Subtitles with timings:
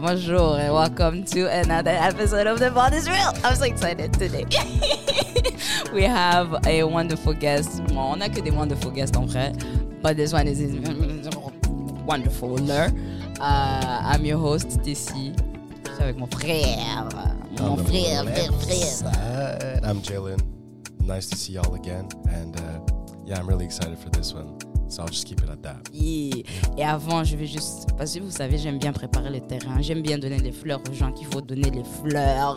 [0.00, 3.32] Bonjour, bonjour, and welcome to another episode of The Bond is Real.
[3.42, 4.44] I'm so excited today.
[5.92, 7.84] we have a wonderful guest.
[7.88, 9.52] Bon, on a que des wonderful guests en vrai,
[10.00, 10.60] but this one is
[12.06, 12.70] wonderful.
[12.70, 13.00] Uh,
[13.40, 15.34] I'm your host, Stacy.
[15.84, 17.08] Je suis avec mon frère.
[17.58, 19.80] Mon frère, frère, frère.
[19.82, 20.40] I'm Jalen.
[21.00, 22.08] Nice to see y'all again.
[22.30, 22.78] And uh,
[23.24, 24.58] yeah, I'm really excited for this one.
[24.88, 25.88] So I'll just keep it at that.
[25.92, 26.42] Yeah.
[26.76, 27.88] Et avant, je vais juste.
[27.96, 29.80] Parce que vous savez, j'aime bien préparer le terrain.
[29.82, 32.56] J'aime bien donner les fleurs aux gens qu'il faut donner les fleurs.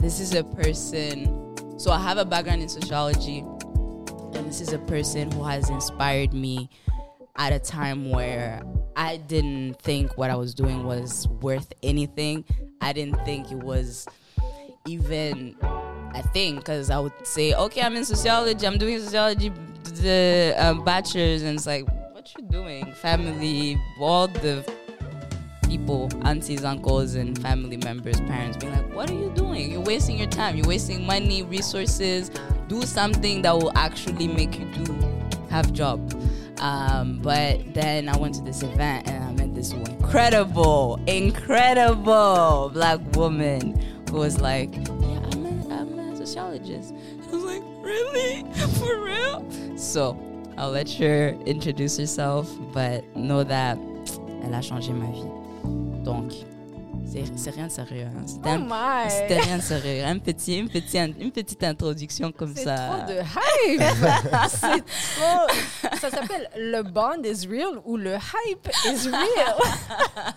[0.00, 1.54] This is a person.
[1.78, 3.44] So I have a background in sociology.
[4.34, 6.68] And this is a person who has inspired me
[7.36, 8.62] at a time where
[8.96, 12.44] I didn't think what I was doing was worth anything.
[12.80, 14.06] I didn't think it was
[14.86, 15.54] even
[16.14, 19.52] a thing because I would say, okay, I'm in sociology, I'm doing sociology,
[19.92, 22.92] the um, bachelor's, and it's like, what you doing?
[22.92, 24.64] Family, all the
[25.68, 29.70] people, aunties, uncles, and family members, parents being like, what are you doing?
[29.70, 32.30] You're wasting your time, you're wasting money, resources.
[32.68, 34.94] Do something that will actually make you do
[35.50, 36.12] have job.
[36.60, 43.00] Um, but then I went to this event and I met this incredible, incredible black
[43.14, 43.78] woman
[44.10, 46.94] who was like, Yeah, I'm a, I'm a sociologist.
[47.26, 48.44] I was like, Really?
[48.78, 49.42] For real?
[49.78, 50.14] So
[50.58, 53.78] I'll let her introduce herself, but know that
[54.44, 56.04] elle a changé ma vie.
[56.04, 56.32] Donc,
[57.10, 58.06] c'est c'est rien de sérieux.
[58.06, 58.22] hein.
[58.26, 58.58] C'était Oh un-
[59.04, 59.10] my!
[59.10, 60.04] c'était rien de sérieux.
[60.04, 62.76] Un petit, une, petite, une petite introduction comme C'est ça.
[62.76, 63.82] trop de hype!
[64.48, 64.84] c'est
[65.16, 65.96] trop.
[66.00, 69.56] Ça s'appelle le bond is real ou le hype is real?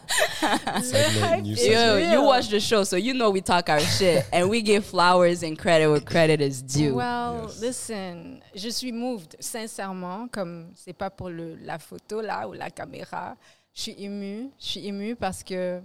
[0.81, 2.13] le hype is real.
[2.13, 5.43] you watch the show, so you know we talk our shit, and we give flowers
[5.43, 6.95] and credit where credit is due.
[6.95, 7.61] Well, Yes.
[7.61, 12.69] listen, je suis moved, sincèrement, comme c'est pas pour le, la photo là ou la
[12.69, 13.35] caméra.
[13.73, 14.49] Je suis émue.
[14.59, 15.79] Je suis émue parce que,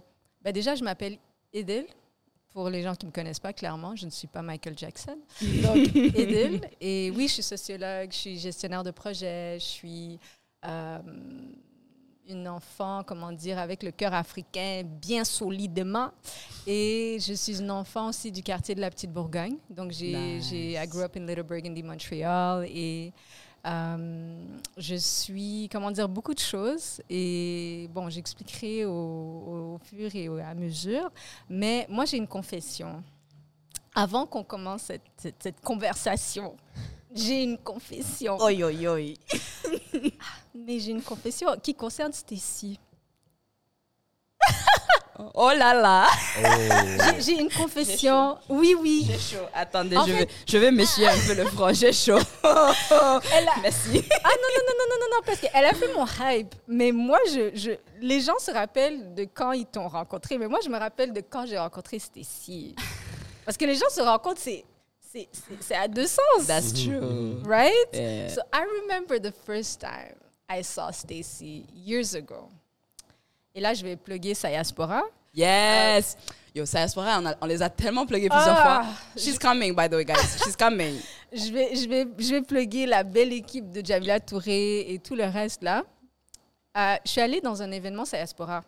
[0.46, 1.18] ben déjà, je m'appelle
[1.52, 1.86] Edil.
[2.50, 5.18] Pour les gens qui ne me connaissent pas, clairement, je ne suis pas Michael Jackson.
[5.42, 5.76] Donc,
[6.14, 6.60] Edil.
[6.80, 10.20] Et oui, je suis sociologue, je suis gestionnaire de projet, je suis
[10.64, 10.98] euh,
[12.28, 16.12] une enfant, comment dire, avec le cœur africain bien solidement.
[16.64, 19.56] Et je suis une enfant aussi du quartier de la Petite Bourgogne.
[19.68, 20.48] Donc, j'ai, Nice.
[20.48, 22.64] j'ai, I grew up in Little Burgundy, Montreal.
[22.70, 23.12] Et
[23.66, 24.44] euh,
[24.76, 27.00] je suis, comment dire, beaucoup de choses.
[27.10, 31.10] Et bon, j'expliquerai au, au fur et à mesure.
[31.50, 33.02] Mais moi, j'ai une confession.
[33.94, 36.54] Avant qu'on commence cette, cette- cette conversation,
[37.14, 38.36] j'ai une confession.
[38.40, 39.14] Oi, oi, oi.
[40.54, 42.78] Mais j'ai une confession qui concerne Stacy.
[45.34, 46.06] Oh là là.
[46.38, 48.36] Oh, J'ai- une confession.
[48.48, 49.06] Oui, oui.
[49.08, 49.44] J'ai chaud.
[49.54, 51.72] Attendez, En je, fait- vais, je vais m'essuyer un peu le front.
[51.72, 52.18] J'ai chaud.
[52.44, 54.02] Elle a- Merci.
[54.24, 56.54] Ah non, non, non, non, non, non, non, parce qu'elle a fait mon hype.
[56.68, 60.38] Mais moi, je, je, les gens se rappellent de quand ils t'ont rencontré.
[60.38, 62.74] Mais moi, je me rappelle de quand j'ai rencontré Stacy.
[63.44, 64.64] Parce que les gens se rencontrent, c'est,
[65.12, 66.46] c'est, c'est, c'est à deux sens.
[66.46, 67.40] That's true.
[67.46, 67.72] right?
[67.94, 68.28] Yeah.
[68.28, 70.16] So I remember the first time
[70.50, 72.48] I saw Stacy years ago.
[73.56, 75.02] Et là, je vais plugger Sayaspora.
[75.34, 76.14] Yes.
[76.54, 78.92] Yo, Sayaspora, on, a- on les a tellement plugués plusieurs Ah, fois.
[79.16, 80.38] She's coming, by the way, guys.
[80.44, 81.00] She's coming.
[81.32, 85.14] Je vais, je, vais, je vais plugger la belle équipe de Jamila Touré et tout
[85.16, 85.82] le reste là.
[86.78, 88.62] Euh, je suis allée dans un événement Sayaspora.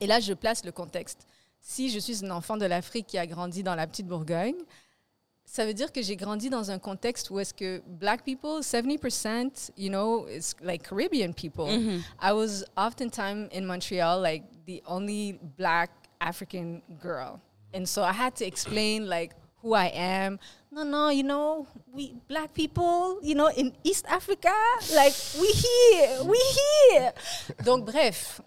[0.00, 1.26] Et là, je place le contexte.
[1.60, 4.54] Si je suis une enfant de l'Afrique qui a grandi dans la petite Bourgogne,
[5.50, 9.70] ça veut dire que j'ai grandi dans un contexte où est-ce que black people, 70%,
[9.78, 11.68] you know, is like Caribbean people.
[12.20, 17.40] I was oftentimes in Montreal like the only black African girl.
[17.72, 19.32] And so I had to explain like
[19.62, 20.38] who I am.
[20.70, 24.52] No, no, you know, we black people, you know, in East Africa,
[24.94, 26.38] like we here, we
[26.92, 27.12] here.
[27.64, 28.42] Donc bref,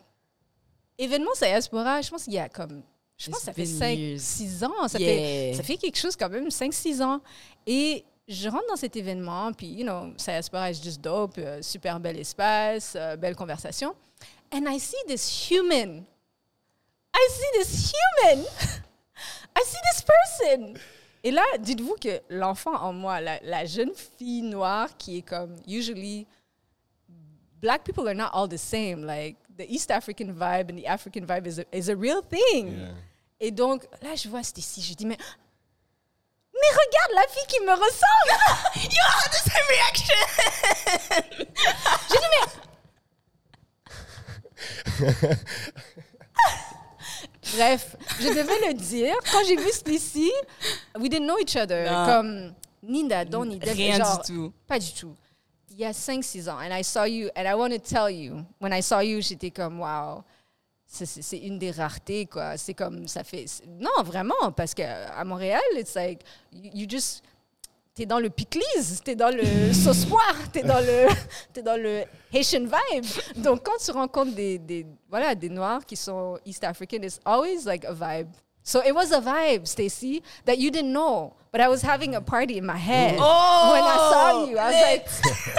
[0.99, 2.83] événement Diaspora, je pense qu'il y a comme
[3.25, 4.21] je pense que ça fait It's been 5 years.
[4.21, 5.09] 6 ans, ça Yeah.
[5.15, 7.21] fait ça fait quelque chose quand même 5 6 ans
[7.67, 11.99] et je rentre dans cet événement puis you know, Diaspora is just dope, euh, super
[11.99, 13.93] bel espace, euh, belle conversation
[14.53, 16.03] and I see this human.
[17.13, 18.45] I see this human.
[19.55, 20.73] I see this person.
[21.23, 25.55] Et là, dites-vous que l'enfant en moi, la, la jeune fille noire qui est comme,
[25.67, 26.25] usually,
[27.61, 29.03] black people are not all the same.
[29.05, 32.79] Like, the East African vibe and the African vibe is a, is a real thing.
[32.79, 32.91] yeah.
[33.43, 35.17] Et donc, là, je vois Stacy, je dis, mais,
[36.53, 38.33] mais regarde la fille qui me ressemble.
[38.75, 40.19] You had the same reaction.
[42.11, 42.45] J'ai dit, mais.
[47.55, 49.15] Bref, je devais le dire.
[49.31, 50.31] Quand j'ai vu Stacy,
[50.99, 51.89] we didn't know each other.
[51.91, 52.05] Non.
[52.05, 52.53] Comme
[52.83, 54.53] ni d'Adam, ni d'Ève, Rien genre, du tout.
[54.67, 55.15] Pas du tout.
[55.71, 56.59] Il y a 5-6 ans.
[56.59, 59.49] And I saw you, and I want to tell you, when I saw you, j'étais
[59.49, 60.23] comme, wow,
[60.93, 62.57] c'est- une des raretés, quoi.
[62.57, 63.45] C'est comme, ça fait...
[63.79, 66.21] Non, vraiment, parce qu'à Montréal, it's like,
[66.51, 67.23] you, you just...
[67.93, 71.07] T'es dans le piclise, t'es dans le sauce poire, t'es dans le,
[71.51, 72.03] t'es dans le
[72.33, 73.05] Haitian vibe.
[73.37, 77.65] Donc, quand tu rencontres des, des, voilà, des Noirs qui sont East African, it's always
[77.65, 78.29] like a vibe.
[78.63, 81.33] So it was a vibe, Stacy, that you didn't know.
[81.51, 84.57] But I was having a party in my head Oh, when I saw you.
[84.57, 85.07] I was like,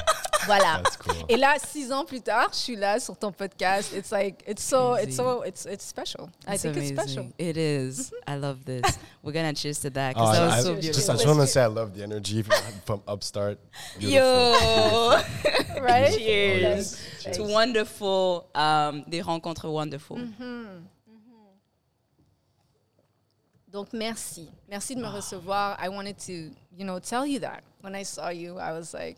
[0.47, 0.81] voilà.
[0.83, 1.15] That's cool.
[1.29, 3.93] Et là, six ans plus tard, je suis là sur ton podcast.
[3.95, 6.31] It's like, it's so, it's so, it's, it's special.
[6.47, 7.27] I think it's special.
[7.39, 8.13] It is.
[8.27, 8.83] I love this.
[9.23, 10.93] We're gonna cheers to that Oh, because that I, was I- so beautiful.
[10.95, 13.59] just, I just want to say I love the energy from, from Upstart.
[13.99, 14.19] Beautiful.
[14.21, 15.21] Yo,
[15.81, 16.13] Right?
[16.19, 17.37] cheers Thanks.
[17.39, 18.49] to wonderful.
[18.55, 20.19] Um, des rencontres wonderful.
[23.71, 24.51] Donc, merci.
[24.69, 25.79] Merci de me recevoir.
[25.81, 26.33] I wanted to,
[26.77, 27.63] you know, tell you that.
[27.81, 29.17] When I saw you, I was like,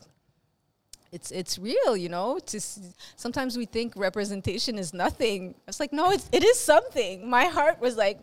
[1.14, 2.38] it's, it's real, you know?
[2.50, 2.80] To s-
[3.16, 5.54] sometimes we think representation is nothing.
[5.68, 7.28] It's like, no, it's, it is something.
[7.28, 8.18] My heart was like,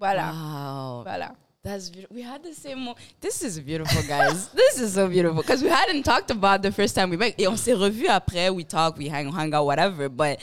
[0.00, 1.04] voilà, Wow.
[1.06, 1.36] voilà.
[1.62, 2.14] That's beautiful.
[2.16, 2.78] We had the same.
[2.84, 4.48] Mo- this is beautiful, guys.
[4.62, 7.34] this is so beautiful because we hadn't talked about the first time we met.
[7.38, 8.54] Et on s'est revu après.
[8.54, 10.10] We talked, we hang, hung out, whatever.
[10.10, 10.40] But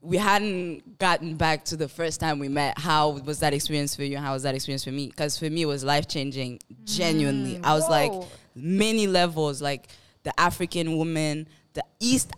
[0.00, 2.76] we hadn't gotten back to the first time we met.
[2.78, 4.18] How was that experience for you?
[4.18, 5.06] How was that experience for me?
[5.06, 6.58] Because for me, it was life changing.
[6.84, 8.12] Genuinely, mm, I was like
[8.56, 9.62] many levels.
[9.62, 9.86] Like
[10.24, 12.32] the African woman, the East.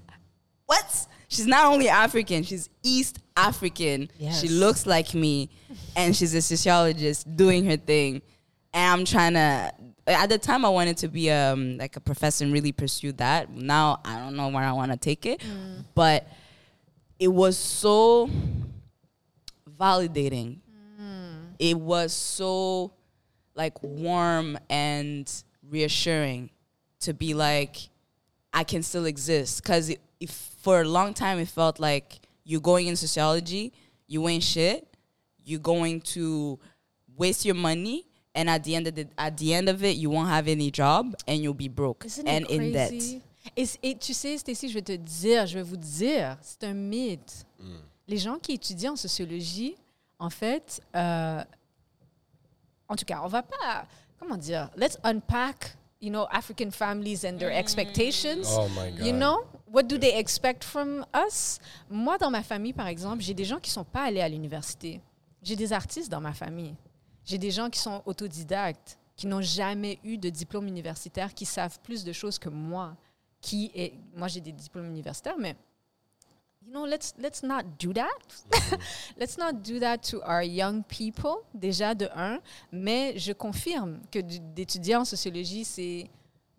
[0.67, 1.07] What?
[1.29, 2.43] She's not only African.
[2.43, 4.11] She's East African.
[4.33, 5.49] She looks like me,
[5.97, 8.23] and she's a sociologist doing her thing.
[8.73, 9.73] And I'm trying to.
[10.09, 13.51] At the time, I wanted to be um like a professor and really pursue that.
[13.51, 15.43] Now I don't know where I want to take it,
[15.95, 16.29] but
[17.19, 18.31] it was so
[19.79, 20.59] validating.
[21.59, 22.93] It was so
[23.55, 25.31] like warm and
[25.71, 26.51] reassuring
[27.07, 27.89] to be like
[28.53, 30.31] I can still exist because if
[30.63, 33.73] for a long time it felt like you're going in sociology,
[34.07, 34.87] you ain't shit,
[35.45, 36.59] you're going to
[37.17, 38.05] waste your money,
[38.35, 40.71] and at the end of the at the end of it, you won't have any
[40.71, 42.91] job and you'll be broke Isn't and it in debt.
[42.91, 43.23] crazy?
[43.57, 46.65] Et, c- et tu sais, Stécie, je vais te dire, je vais vous dire, c'est
[46.65, 47.45] un mythe.
[47.61, 47.77] Mm.
[48.09, 49.77] Les gens qui étudient en sociologie,
[50.19, 51.45] en fait, euh,
[52.89, 53.87] en tout cas, on va pas,
[54.19, 58.47] comment dire, let's unpack, you know, African families and their expectations.
[58.51, 59.07] Oh my God.
[59.07, 61.59] You know, what do they expect from us?
[61.91, 65.01] Moi, dans ma famille, par exemple, j'ai des gens qui sont pas allés à l'université.
[65.43, 66.75] J'ai des artistes dans ma famille.
[67.25, 71.79] J'ai des gens qui sont autodidactes, qui n'ont jamais eu de diplôme universitaire, qui savent
[71.81, 72.97] plus de choses que moi.
[73.41, 75.57] Qui est, moi, j'ai des diplômes universitaires, mais
[76.67, 78.09] you know, let's let's not do that.
[79.19, 81.45] let's not do that to our young people.
[81.55, 82.41] Déjà de un,
[82.73, 86.09] mais je confirme que d'étudier en sociologie, c'est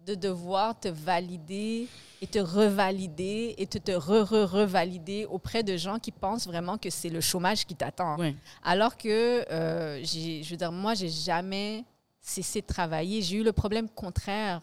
[0.06, 1.88] de devoir te valider
[2.22, 7.10] et te revalider et te, te re-re-revalider auprès de gens qui pensent vraiment que c'est
[7.10, 8.16] le chômage qui t'attend.
[8.64, 11.84] Alors que, euh, j'ai- je veux dire, moi, j'ai jamais
[12.22, 13.22] cessé de travailler.
[13.22, 14.62] J'ai eu le problème contraire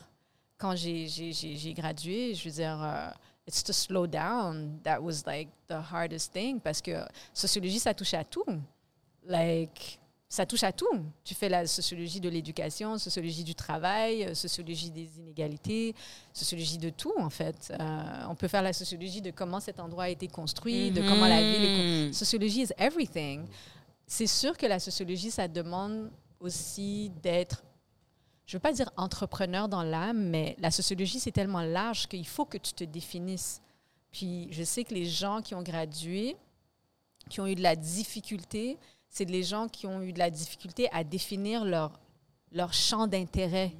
[0.56, 2.34] quand j'ai- j'ai gradué.
[2.34, 3.10] Je veux dire, euh,
[3.46, 4.80] it's to slow down.
[4.82, 6.92] That was like the hardest thing parce que
[7.32, 8.44] sociologie, ça touche à tout.
[9.26, 9.98] Like,
[10.28, 11.00] ça touche à tout.
[11.22, 15.94] Tu fais la sociologie de l'éducation, sociologie du travail, euh, sociologie des inégalités,
[16.32, 17.72] sociologie de tout, en fait.
[17.78, 21.28] Euh, on peut faire la sociologie de comment cet endroit a été construit, de comment
[21.28, 22.06] la ville est construite.
[22.06, 22.12] Mhm.
[22.12, 23.46] Sociologie is everything.
[24.06, 27.62] C'est sûr que la sociologie, ça demande aussi d'être,
[28.46, 32.26] je ne veux pas dire entrepreneur dans l'âme, mais la sociologie, c'est tellement large qu'il
[32.26, 33.62] faut que tu te définisses.
[34.12, 36.36] Puis je sais que les gens qui ont gradué,
[37.30, 40.88] qui ont eu de la difficulté, c'est les gens qui ont eu de la difficulté
[40.92, 41.98] à définir leur,
[42.54, 43.72] leur champ d'intérêt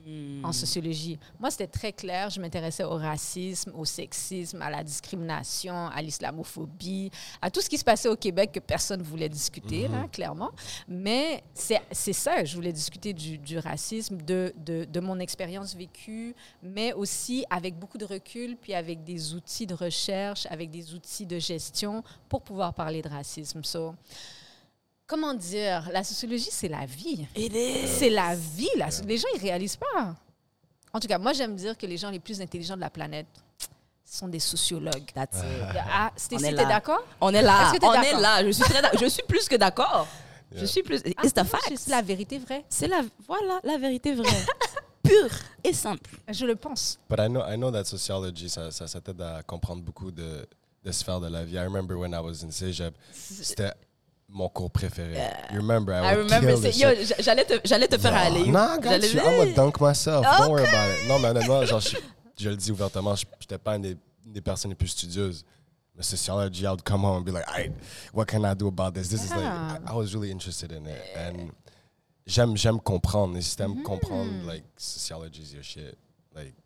[0.42, 1.18] en sociologie.
[1.38, 2.28] Moi, c'était très clair.
[2.28, 7.78] Je m'intéressais au racisme, au sexisme, à la discrimination, à l'islamophobie, à tout ce qui
[7.78, 10.50] se passait au Québec que personne ne voulait discuter, là, clairement.
[10.88, 15.74] Mais c'est c'est ça, je voulais discuter du, du racisme, de, de, de mon expérience
[15.76, 20.94] vécue, mais aussi avec beaucoup de recul, puis avec des outils de recherche, avec des
[20.94, 23.62] outils de gestion pour pouvoir parler de racisme.
[23.62, 23.94] So,
[25.06, 27.26] comment dire, la sociologie, c'est la vie.
[27.86, 28.68] C'est la vie.
[28.76, 28.88] Là.
[29.06, 30.14] Les gens, ils réalisent pas.
[30.92, 33.26] En tout cas, moi, j'aime dire que les gens les plus intelligents de la planète
[34.04, 35.10] sont des sociologues.
[35.14, 35.76] That's it.
[35.90, 37.02] Ah, t'es d'accord?
[37.20, 37.72] On est là.
[37.82, 38.44] On est là.
[38.44, 40.06] Je suis très d'ac- Je suis plus que d'accord.
[40.54, 41.00] Je suis plus.
[41.04, 41.72] Ah, It's the non, fact.
[41.76, 42.64] C'est la vérité vraie.
[42.68, 44.44] C'est la voilà la vérité vraie,
[45.02, 45.30] pure
[45.64, 46.10] et simple.
[46.28, 46.98] Je le pense.
[47.10, 50.46] But I know, I know that sociology, ça, ça, ça t'aide à comprendre beaucoup de,
[50.84, 51.54] de sphères de la vie.
[51.56, 53.72] I remember when I was in Cégep, c'était
[54.28, 55.16] mon cours préféré.
[55.52, 56.50] You remember, I, I remember.
[56.70, 56.88] Yo,
[57.20, 58.46] j'allais te j'allais te faire aller.
[58.46, 59.20] Non, J'allais you.
[59.20, 60.24] I'm gonna dunk myself.
[60.24, 61.08] Don't worry about it.
[61.08, 61.96] Non, mais honnêtement, genre, je,
[62.38, 65.44] je le dis ouvertement, je n'étais pas une des, une des personnes les plus studieuses.
[66.00, 67.70] sociology, I would come home and be like, "I,
[68.12, 69.78] what can I do about this?" This is like, Yeah.
[69.86, 71.52] I, I was really interested in it, and
[72.26, 73.36] j'aime j'aime comprendre.
[73.36, 75.96] Et si t'aimes comprendre, like sociology is your shit.
[76.34, 76.63] Like, yeah.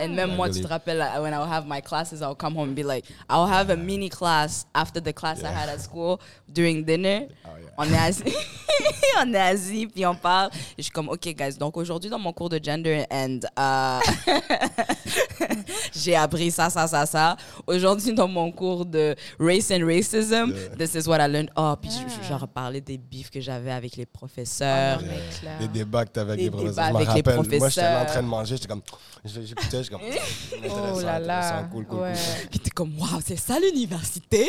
[0.00, 2.56] And moi, tu really- te rappelles, like, when I would have my classes, I'll come
[2.56, 5.54] home and be like, I'll have a mini class after the class I Yeah.
[5.62, 7.26] had at school during dinner.
[7.44, 7.68] Oh, yeah.
[7.78, 8.22] On est assis,
[9.20, 10.50] on est assis, puis on parle.
[10.54, 14.00] Et je suis comme, OK, guys, donc aujourd'hui, dans mon cours de gender and euh,
[15.94, 17.36] j'ai appris ça, ça, ça, ça.
[17.66, 20.76] Aujourd'hui, dans mon cours de race and racism, Yeah.
[20.76, 21.50] this is what I learned.
[21.56, 22.08] Oh, puis je- Ah.
[22.22, 24.98] je, je leur parlais des bifs que j'avais avec les Ah, professeurs.
[24.98, 25.58] clair.
[25.60, 26.86] Les débats que t'avais avec les professeurs.
[26.88, 28.82] Je me rappelle, moi, j'étais en train de manger, j'étais comme,
[29.24, 31.38] je- j'écoutais, j'étais comme, Oh là là.
[31.38, 32.12] intéressant, cool, cool, ouais.
[32.12, 32.48] cool.
[32.50, 34.46] Puis t'es comme, waouh, c'est ça l'université!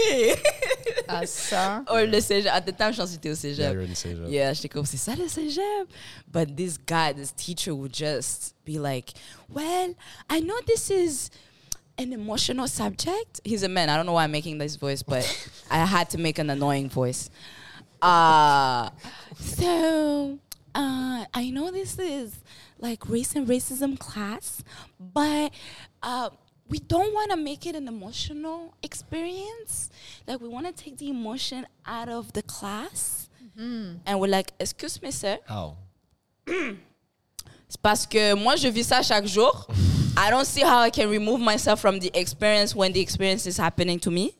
[1.07, 1.83] Ah, ça.
[1.87, 2.51] Or le cégep.
[2.53, 3.73] At the time, je pense que j'étais au Yeah, cégep.
[3.73, 4.23] you're in Seja.
[4.29, 5.87] Yeah, j'étais comme, c'est ça le cégep?
[6.31, 9.13] But this guy, this teacher would just be like,
[9.49, 9.93] well,
[10.29, 11.29] I know this is
[11.97, 13.41] an emotional subject.
[13.43, 13.89] He's a man.
[13.89, 15.23] I don't know why I'm making this voice, but
[15.71, 17.29] I had to make an annoying voice.
[18.01, 18.89] Uh,
[19.39, 20.37] so,
[20.75, 22.33] uh, I know this is
[22.79, 24.63] like race and racism class,
[24.99, 25.51] but
[26.01, 26.29] uh,
[26.69, 29.89] we don't want to make it an emotional experience.
[30.27, 33.29] Like, we want to take the emotion out of the class.
[34.05, 35.37] And we're like, excuse me, sir.
[35.45, 35.75] How?
[36.47, 39.67] C'est parce que moi, je vis ça chaque jour.
[40.17, 43.57] I don't see how I can remove myself from the experience when the experience is
[43.57, 44.33] happening to me.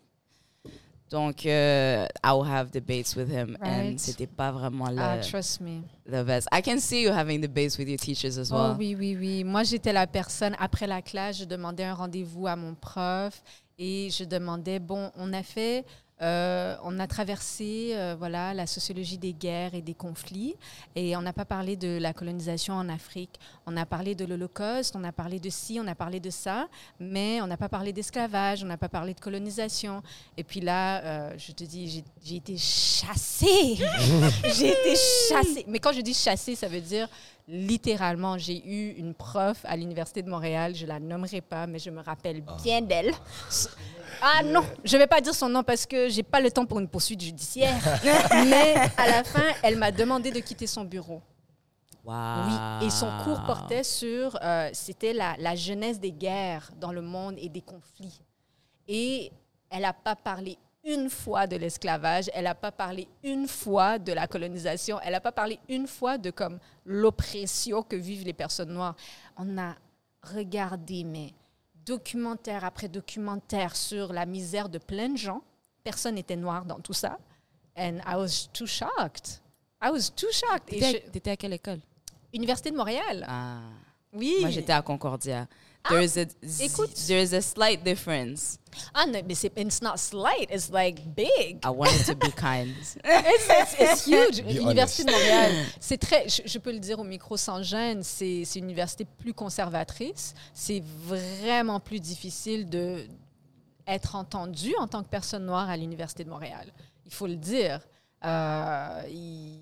[1.10, 3.58] Donc, euh, I will have debates with him.
[3.62, 4.00] And Right.
[4.00, 5.82] c'était pas vraiment le, Ah, trust me.
[6.06, 6.48] the best.
[6.52, 8.74] I can see you having debates with your teachers as well.
[8.74, 9.44] Oh oui, oui, oui.
[9.44, 13.42] Moi, j'étais la personne, après la classe, je demandais un rendez-vous à mon prof
[13.78, 15.84] et je demandais, bon, on a fait,
[16.22, 20.56] euh, on a traversé euh, voilà, la sociologie des guerres et des conflits
[20.96, 23.40] et on n'a pas parlé de la colonisation en Afrique.
[23.66, 26.68] On a parlé de l'Holocauste, on a parlé de ci, on a parlé de ça,
[27.00, 30.02] mais on n'a pas parlé d'esclavage, on n'a pas parlé de colonisation.
[30.38, 33.78] Et puis là, euh, je te dis, j'ai- j'ai été chassée.
[34.56, 34.96] j'ai été
[35.30, 35.66] chassée.
[35.68, 37.08] Mais quand je dis chassée, ça veut dire
[37.50, 41.90] littéralement, j'ai eu une prof à l'Université de Montréal, je la nommerai pas, mais je
[41.90, 43.12] me rappelle bien d'elle.
[44.22, 46.80] Ah non, je vais pas dire son nom parce que j'ai pas le temps pour
[46.80, 47.82] une poursuite judiciaire.
[48.32, 51.22] mais à la fin, elle m'a demandé de quitter son bureau.
[52.06, 52.16] Wow.
[52.48, 57.02] Oui, et son cours portait sur, euh, c'était la, la jeunesse des guerres dans le
[57.02, 58.22] monde et des conflits.
[58.88, 59.32] Et
[59.70, 64.14] elle n'a pas parlé une fois de l'esclavage, elle n'a pas parlé une fois de
[64.14, 68.72] la colonisation, elle n'a pas parlé une fois de comme l'oppression que vivent les personnes
[68.74, 68.96] noires.
[69.38, 69.76] On a
[70.24, 71.34] regardé, mais
[71.86, 75.42] documentaire après documentaire sur la misère de plein de gens.
[75.84, 77.18] Personne n'était noir dans tout ça.
[77.78, 79.42] And I was too shocked.
[79.82, 80.66] I was too shocked.
[80.68, 81.80] T'étais je- à- à quelle école?
[82.34, 83.26] Université de Montréal.
[83.28, 83.60] Ah.
[84.14, 84.38] Oui.
[84.42, 85.48] Moi, j'étais à Concordia.
[85.88, 86.28] There is a
[86.62, 86.94] écoute.
[87.08, 88.60] there is a slight difference.
[88.94, 91.60] Ah non, mais c'est it's not slight, it's like big.
[91.64, 92.70] I wanted to be kind.
[93.04, 94.44] It's, it's, it's huge.
[94.46, 95.12] L'université de.
[95.12, 98.66] Montréal, c'est très, je, je peux le dire au micro sans gêne, c'est c'est une
[98.66, 100.36] université plus conservatrice.
[100.54, 103.08] C'est vraiment plus difficile de
[103.88, 106.72] être entendu en tant que personne noire à l'université de Montréal.
[107.06, 107.80] Il faut le dire.
[108.26, 109.62] Euh, il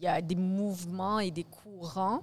[0.00, 2.22] y a des mouvements et des courants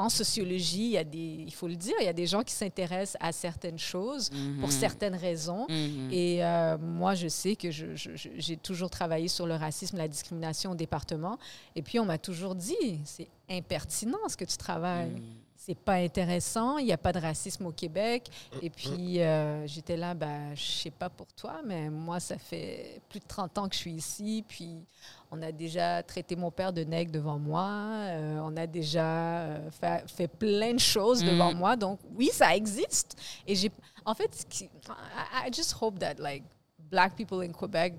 [0.00, 0.86] en sociologie.
[0.86, 3.16] Il y a des, il faut le dire, il y a des gens qui s'intéressent
[3.20, 4.30] à certaines choses
[4.60, 5.66] pour certaines raisons.
[5.68, 6.08] Mhm.
[6.10, 10.74] Et euh, moi, je sais que j'ai toujours travaillé sur le racisme, la discrimination au
[10.74, 11.38] département.
[11.76, 15.22] Et puis, on m'a toujours dit, c'est impertinent ce que tu travailles.
[15.62, 18.30] C'est pas intéressant, il n'y a pas de racisme au Québec.
[18.62, 23.02] Et puis, euh, j'étais là, ben, je sais pas pour toi, mais moi, ça fait
[23.10, 24.42] plus de 30 ans que je suis ici.
[24.48, 24.86] Puis,
[25.30, 27.68] on a déjà traité mon père de nègre devant moi.
[27.68, 31.76] euh, on a déjà euh, fait, fait plein de choses devant moi.
[31.76, 33.20] Donc, oui, ça existe.
[33.46, 33.70] Et j'ai,
[34.06, 34.46] en fait,
[34.88, 36.42] I just hope that, like,
[36.90, 37.96] black people in Quebec,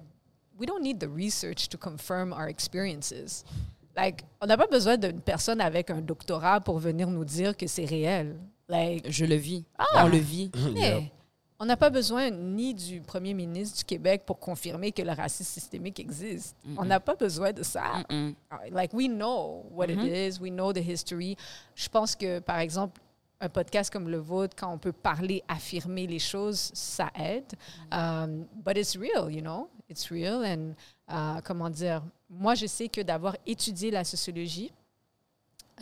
[0.60, 3.46] we don't need the research to confirm our experiences.
[3.96, 7.68] Like, on n'a pas besoin d'une personne avec un doctorat pour venir nous dire que
[7.68, 8.38] c'est réel.
[8.70, 9.66] Like, Je le vis.
[9.78, 10.06] Ah.
[10.06, 10.52] On le vit.
[10.74, 11.12] mais
[11.60, 15.52] on n'a pas besoin ni du premier ministre du Québec pour confirmer que le racisme
[15.52, 16.56] systémique existe.
[16.76, 18.04] On n'a pas besoin de ça.
[18.10, 18.32] Mm.
[18.72, 21.38] Like, we know what it is, we know the history.
[21.76, 23.00] Je pense que, par exemple,
[23.40, 27.54] un podcast comme le vôtre, quand on peut parler, affirmer les choses, ça aide.
[27.92, 29.70] Um, but it's real, you know?
[29.88, 30.44] It's real.
[30.44, 30.74] And,
[31.10, 32.02] uh, comment dire,
[32.32, 34.72] moi, je sais que d'avoir étudié la sociologie,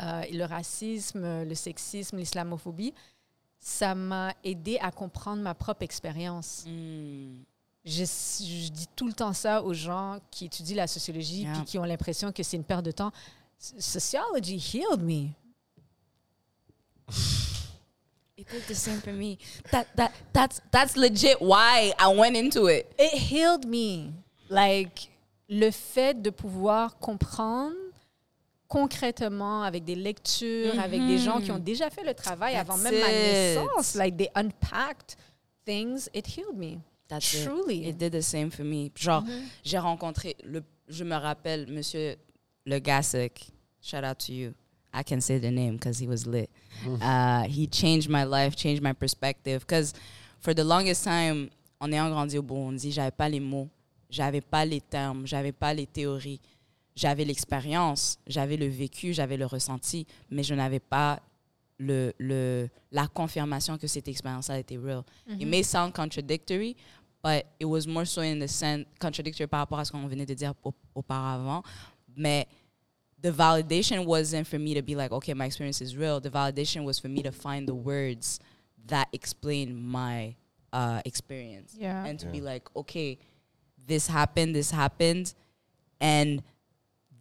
[0.01, 2.94] euh, le racisme, le sexisme, l'islamophobie,
[3.60, 6.63] ça m'a aidé à comprendre ma propre expérience.
[6.65, 7.44] Mm.
[7.86, 11.53] Je, je dis tout le temps ça aux gens qui étudient la sociologie Yeah.
[11.53, 13.12] puis qui ont l'impression que c'est une perte de temps.
[13.58, 15.29] Sociology healed me.
[18.38, 19.38] It did the same for me.
[19.72, 22.86] That that that's that's legit why I went into it.
[22.98, 24.13] It healed me.
[24.50, 25.10] Like,
[25.50, 27.75] le fait de pouvoir comprendre
[28.68, 32.94] concrètement avec des lectures, avec des gens qui ont déjà fait le travail avant même
[32.94, 33.58] ma it.
[33.58, 33.96] naissance.
[33.96, 35.18] Like, they unpacked
[35.65, 36.08] things.
[36.13, 36.77] It healed me.
[37.08, 37.46] That's it.
[37.46, 37.88] Truly.
[37.88, 38.91] It did the same for me.
[38.96, 39.24] Genre,
[39.63, 42.15] j'ai rencontré, le, je me rappelle, Monsieur
[42.65, 43.51] Le Gassic.
[43.82, 44.53] Shout out to you.
[44.94, 46.50] I can say the name because he was lit.
[47.01, 49.62] Uh, he changed my life, changed my perspective.
[49.62, 49.94] Because
[50.39, 51.50] for the longest time,
[51.82, 53.68] en ayant grandi au Burundi, j'avais pas les mots,
[54.09, 56.39] j'avais pas les termes, j'avais pas les théories.
[56.95, 61.21] J'avais l'expérience, j'avais le vécu, j'avais le ressenti, mais je n'avais pas
[61.77, 65.03] le, le, la confirmation que cette expérience-là était real.
[65.39, 66.75] It may sound contradictory,
[67.23, 70.25] but it was more so in the sense contradictory par rapport à ce qu'on venait
[70.25, 71.63] de dire au- auparavant.
[72.17, 72.47] Mais
[73.21, 76.19] the validation wasn't for me to be like, okay, my experience is real.
[76.19, 78.39] The validation was for me to find the words
[78.87, 80.35] that explain my
[80.73, 82.03] uh, experience Yeah.
[82.05, 83.17] and to be like, okay,
[83.89, 85.34] this happened, this happened,
[86.00, 86.41] and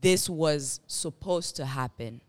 [0.01, 2.21] this was supposed to happen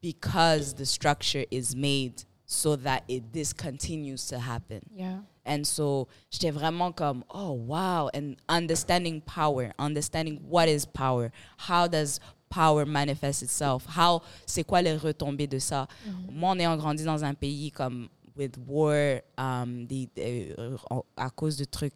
[0.00, 4.80] because the structure is made so that it this continues to happen.
[4.94, 5.18] Yeah.
[5.46, 11.86] And so j'étais vraiment comme, oh wow, and understanding power, understanding what is power, how
[11.86, 15.86] does power manifest itself, how, c'est quoi les retombées de ça.
[16.30, 20.76] Moi, en ayant grandi dans un pays comme with war, um, des- euh,
[21.16, 21.92] à cause de trucs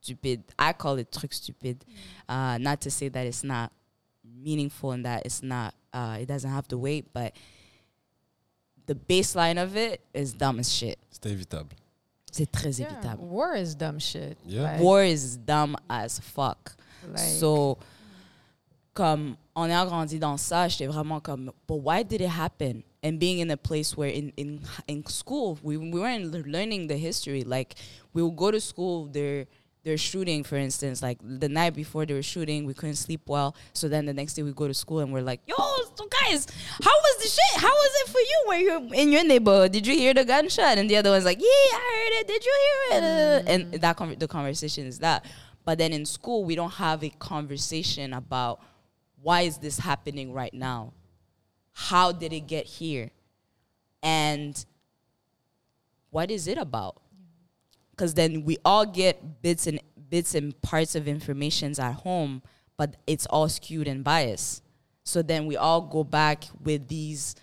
[0.00, 1.84] stupides, I call it trucs stupides,
[2.28, 3.72] uh, not to say that it's not
[4.24, 7.34] meaningful and that it's not, uh, it doesn't have to wait, but
[8.86, 10.98] the baseline of it is dumb as shit.
[11.12, 11.72] C'était évitable.
[12.32, 12.88] C'est très Yeah.
[12.92, 13.20] évitable.
[13.22, 14.36] War is dumb shit.
[14.46, 14.62] Yeah.
[14.62, 16.76] Like- War is dumb as fuck.
[17.08, 17.78] Like- so,
[18.94, 22.82] comme on ayant grandi dans ça, j'étais vraiment comme, but why did it happen?
[23.02, 26.98] And being in a place where in in in school we we weren't learning the
[26.98, 27.42] history.
[27.44, 27.74] Like
[28.12, 29.46] we would go to school, they're
[29.82, 31.02] they're shooting, for instance.
[31.02, 33.54] Like the night before they were shooting, we couldn't sleep well.
[33.72, 36.46] So then the next day we go to school and we're like, yo, so guys,
[36.82, 37.60] how was the shit?
[37.62, 38.44] How was it for you?
[38.48, 39.72] Were you in your neighborhood?
[39.72, 40.76] Did you hear the gunshot?
[40.78, 42.26] And the other one's like, yeah, I heard it.
[42.28, 42.56] Did you
[42.90, 43.02] hear it?
[43.04, 45.24] Uh, And that con- the conversation is that.
[45.64, 48.60] But then in school, we don't have a conversation about
[49.22, 50.92] why is this happening right now?
[51.72, 53.10] How did it get here?
[54.02, 54.62] And
[56.10, 57.00] what is it about?
[58.00, 62.40] Because then we all get bits and bits and parts of informations at home,
[62.78, 64.62] but it's all skewed and biased.
[65.04, 67.34] So then we all go back with these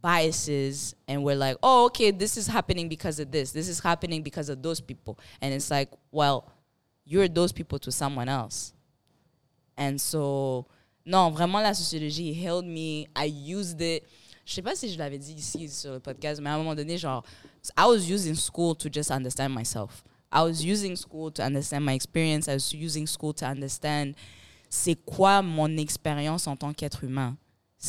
[0.00, 3.52] biases and we're like, oh, okay, this is happening because of this.
[3.52, 5.20] This is happening because of those people.
[5.40, 6.50] And it's like, well,
[7.04, 8.72] you're those people to someone else.
[9.76, 10.66] And so,
[11.06, 13.06] non, vraiment, la sociologie held me.
[13.14, 14.04] I used it.
[14.44, 16.74] Je sais pas si je l'avais dit ici sur le podcast, mais à un moment
[16.74, 17.24] donné, genre,
[17.76, 20.02] I was using school to just understand myself.
[20.30, 22.48] I was using school to understand my experience.
[22.48, 24.14] I was using school to understand
[24.68, 27.36] c'est quoi mon expérience en tant qu'être humain.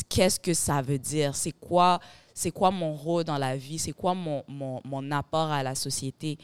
[0.08, 1.34] Qu'est-ce que ça veut dire?
[1.34, 2.00] C'est quoi,
[2.34, 3.78] c'est quoi mon rôle dans la vie?
[3.78, 6.36] C'est quoi mon, mon, mon apport à la société?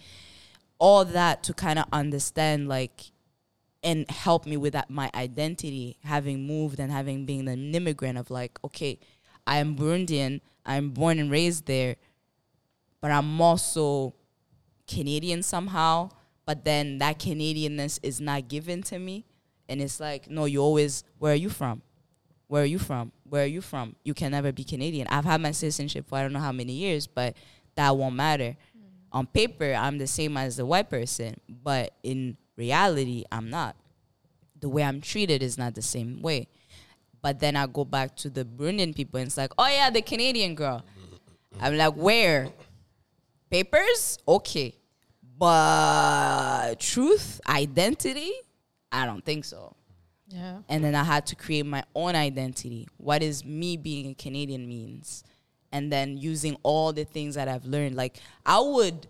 [0.78, 3.12] All that to kind of understand, like,
[3.82, 8.30] and help me with that, my identity, having moved and having been an immigrant of
[8.30, 8.98] like, okay,
[9.46, 11.96] I am Burundian, I'm born and raised there,
[13.00, 14.14] but I'm also
[14.86, 16.10] Canadian somehow.
[16.46, 19.24] But then that Canadianness is not given to me.
[19.68, 21.82] And it's like, no, you always, where are you from?
[22.48, 23.12] Where are you from?
[23.22, 23.94] Where are you from?
[24.02, 25.06] You can never be Canadian.
[25.08, 27.36] I've had my citizenship for I don't know how many years, but
[27.76, 28.56] that won't matter.
[28.76, 28.82] Mm.
[29.12, 33.76] On paper, I'm the same as the white person, but in reality, I'm not.
[34.58, 36.48] The way I'm treated is not the same way.
[37.22, 40.02] But then I go back to the Burundian people and it's like, oh yeah, the
[40.02, 40.82] Canadian girl.
[41.60, 42.48] I'm like, where?
[43.50, 44.18] Papers?
[44.26, 44.74] Okay.
[45.38, 48.32] But truth, identity?
[48.92, 49.74] I don't think so.
[50.28, 50.58] Yeah.
[50.68, 52.86] And then I had to create my own identity.
[52.98, 55.24] What is me being a Canadian means?
[55.72, 57.96] And then using all the things that I've learned.
[57.96, 59.06] Like I would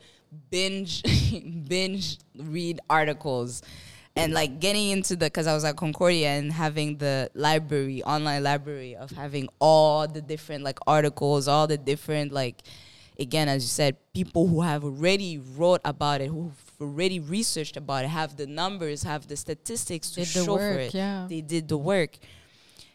[0.51, 1.03] binge
[1.69, 3.63] binge read articles
[4.17, 8.43] and like getting into the because I was at Concordia and having the library, online
[8.43, 12.63] library of having all the different like articles, all the different like
[13.21, 18.05] again, as you said, people who have already wrote about it, who've already researched about
[18.05, 20.95] it, have the numbers, have the statistics to Did the show for work, it.
[20.95, 21.27] yeah.
[21.29, 22.17] They did the work.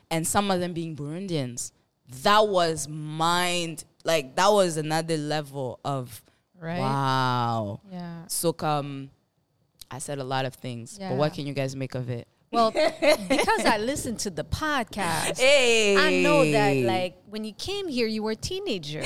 [0.09, 1.71] And some of them being Burundians.
[2.23, 6.21] That was mind like that was another level of
[6.59, 6.79] Right.
[6.79, 7.81] wow.
[7.91, 8.27] Yeah.
[8.27, 9.09] So come
[9.91, 10.97] I said a lot of things.
[10.99, 12.27] But what can you guys make of it?
[12.55, 12.71] Well,
[13.29, 18.07] because I listened to the podcast, Hey I know that like when you came here,
[18.07, 19.03] you were a teenager.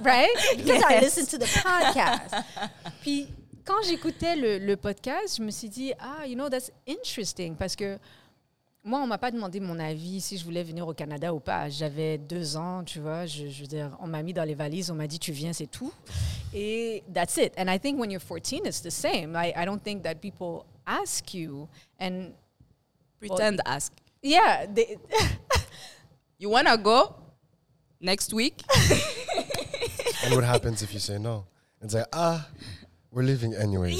[0.00, 0.34] right?
[0.56, 2.34] Because I listen to the podcast.
[3.02, 3.28] Puis
[3.64, 7.54] quand j'écoutais le, le podcast, je me suis dit, ah, you know, that's interesting.
[7.56, 7.98] Parce que
[8.84, 11.68] moi, on m'a pas demandé mon avis si je voulais venir au Canada ou pas.
[11.68, 13.26] J'avais deux ans, tu vois.
[13.26, 15.52] Je, je veux dire, on m'a mis dans les valises, on m'a dit, tu viens,
[15.52, 15.92] c'est tout.
[16.54, 17.52] Et that's it.
[17.56, 19.36] And I think when you're 14, it's the same.
[19.36, 21.68] I, I don't think that people ask you.
[22.00, 22.32] And
[23.28, 23.92] Pretend ask.
[24.22, 24.98] yeah, they,
[26.38, 27.14] You wanna go
[28.00, 28.62] next week?
[30.24, 31.44] And what happens if you say no?
[31.80, 32.48] It's like, ah,
[33.10, 33.96] we're leaving anyway.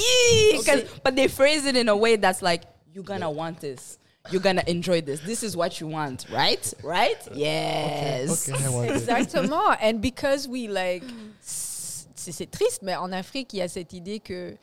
[0.53, 3.99] Because- But they phrase it in a way that's like, you're gonna want this.
[4.31, 5.21] You're gonna enjoy this.
[5.21, 6.73] This is what you want, right?
[6.85, 7.17] Right?
[7.35, 8.49] Yes.
[8.49, 8.91] Okay, I want.
[8.91, 9.79] Exactement.
[9.81, 11.03] And because we like,
[11.41, 14.57] c'est c'est triste, mais en Afrique, il y a cette idée que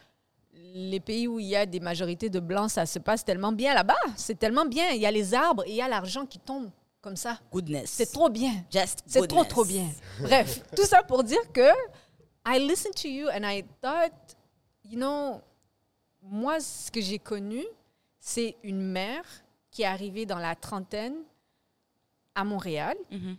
[0.73, 3.73] les pays où il y a des majorités de blancs, ça se passe tellement bien
[3.73, 3.95] là-bas.
[4.15, 4.89] C'est tellement bien.
[4.89, 6.69] Il y a les arbres et il y a l'argent qui tombe
[7.01, 7.39] comme ça.
[7.51, 7.89] Goodness.
[7.89, 8.51] C'est trop bien.
[8.71, 9.87] Just C'est trop, trop bien.
[10.21, 11.69] Bref, tout ça pour dire que
[12.47, 14.13] I listened to you and I thought,
[14.85, 15.41] you know,
[16.21, 17.63] moi, ce que j'ai connu,
[18.19, 19.23] c'est une mère
[19.71, 21.15] qui est arrivée dans la trentaine
[22.35, 23.35] à Montréal Mhm.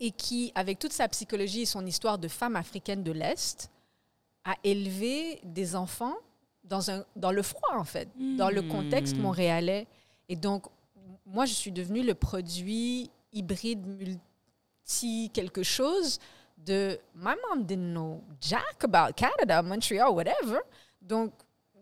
[0.00, 3.70] et qui, avec toute sa psychologie et son histoire de femme africaine de l'Est,
[4.44, 6.16] a élevé des enfants
[6.70, 9.86] dans, un, dans le froid, en fait, dans le contexte montréalais.
[10.28, 10.66] Et donc,
[11.26, 16.18] moi, je suis devenue le produit hybride multi quelque chose
[16.56, 20.60] de my mom didn't know jack about Canada, Montreal, whatever.
[21.02, 21.32] Donc,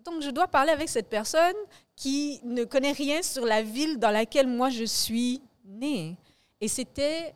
[0.05, 1.57] donc je dois parler avec cette personne
[1.95, 6.17] qui ne connaît rien sur la ville dans laquelle moi je suis née.
[6.61, 7.35] Et c'était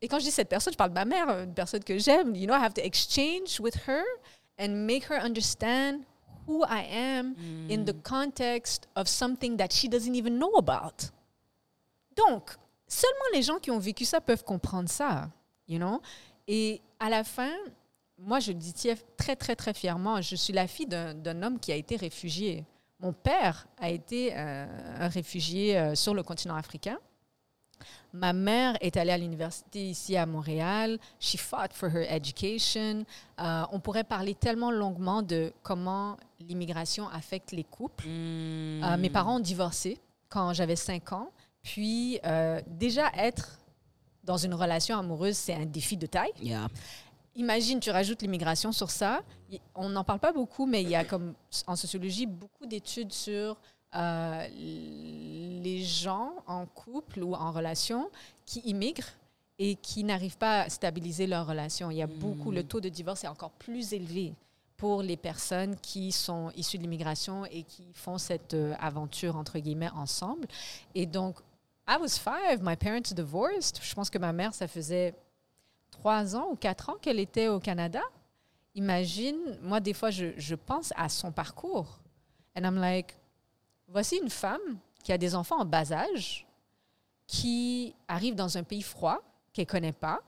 [0.00, 2.34] et quand je dis cette personne, je parle de ma mère, une personne que j'aime.
[2.34, 4.04] You know, I have to exchange with her
[4.58, 6.04] and make her understand
[6.48, 7.34] who I am
[7.68, 11.10] in the context of something that she doesn't even know about.
[12.16, 12.56] Donc,
[12.86, 15.28] seulement les gens qui ont vécu ça peuvent comprendre ça,
[15.68, 16.00] you know?
[16.46, 17.52] Et à la fin,
[18.18, 18.74] moi, je le dis
[19.16, 22.64] très, très, très fièrement, je suis la fille d'un d'un homme qui a été réfugié.
[23.00, 24.66] Mon père a été euh,
[24.98, 26.98] un réfugié euh, sur le continent africain.
[28.12, 30.98] Ma mère est allée à l'université ici à Montréal.
[31.20, 33.04] She fought for her education.
[33.40, 38.04] Euh, on pourrait parler tellement longuement de comment l'immigration affecte les couples.
[38.06, 41.30] Euh, mes parents ont divorcé quand j'avais 5 ans.
[41.62, 43.58] Puis, euh, déjà, être
[44.24, 46.32] dans une relation amoureuse, c'est un défi de taille.
[46.40, 46.68] Yeah.
[47.34, 49.20] Imagine, tu rajoutes l'immigration sur ça.
[49.74, 51.34] On n'en parle pas beaucoup, mais il y a comme
[51.66, 53.56] en sociologie beaucoup d'études sur
[53.94, 58.10] euh, les gens en couple ou en relation
[58.44, 59.08] qui immigrent
[59.58, 61.90] et qui n'arrivent pas à stabiliser leur relation.
[61.90, 64.34] Il y a beaucoup, le taux de divorce est encore plus élevé
[64.76, 69.58] pour les personnes qui sont issues de l'immigration et qui font cette euh, aventure, entre
[69.58, 70.46] guillemets, ensemble.
[70.94, 71.36] Et donc,
[71.88, 73.80] I was five, my parents divorced.
[73.82, 75.14] Je pense que ma mère, ça faisait
[75.90, 78.02] trois ans ou quatre ans qu'elle était au Canada.
[78.76, 81.98] Imagine, moi, des fois, je, je pense à son parcours.
[82.56, 83.16] And I'm like,
[83.88, 86.46] voici une femme qui a des enfants en bas âge,
[87.26, 89.20] qui arrive dans un pays froid,
[89.52, 90.20] qu'elle ne connaît pas.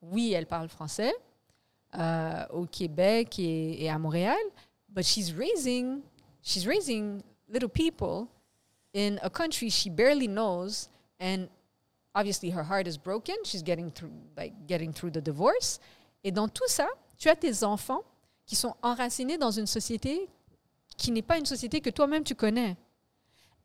[0.00, 1.14] Oui, elle parle français
[1.98, 4.38] euh, au Québec et, et à Montréal,
[4.88, 6.00] but she's raising,
[6.42, 8.28] she's raising little people
[8.94, 10.88] in a country she barely knows,
[11.20, 11.48] and
[12.14, 13.36] obviously her heart is broken.
[13.44, 15.78] She's getting through, like getting through the divorce.
[16.24, 18.02] Et dans tout ça, tu as tes enfants
[18.46, 20.28] qui sont enracinés dans une société
[20.96, 22.76] qui n'est pas une société que toi-même tu connais.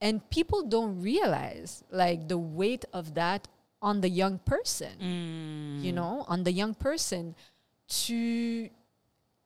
[0.04, 3.48] And people don't realize like the weight of that
[3.82, 5.00] on the young person.
[5.82, 7.36] You know, on the young person.
[7.88, 8.70] Tu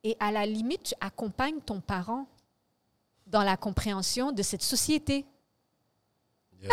[0.03, 2.27] et à la limite, tu accompagnes ton parent
[3.27, 5.25] dans la compréhension de cette société.
[6.59, 6.71] Yeah.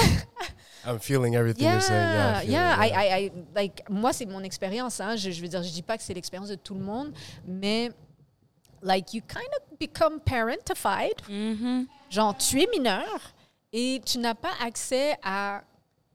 [0.87, 2.01] I'm feeling everything you're saying.
[2.01, 2.75] Yeah, I yeah.
[2.75, 5.01] it, I, I, I, like, moi, c'est mon expérience.
[5.01, 5.17] Hein.
[5.17, 7.13] Je, je veux dire, je dis pas que c'est l'expérience de tout le monde,
[7.47, 7.91] mais
[8.83, 11.15] like, you kind of become parentified.
[12.11, 13.35] Genre, tu es mineur
[13.77, 15.63] et tu n'as pas accès à.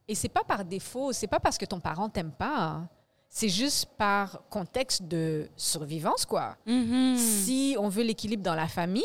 [0.07, 2.87] Et c'est pas par défaut, c'est pas parce que ton parent t'aime pas.
[3.29, 6.57] C'est juste par contexte de survivance, quoi.
[7.15, 9.03] Si on veut l'équilibre dans la famille,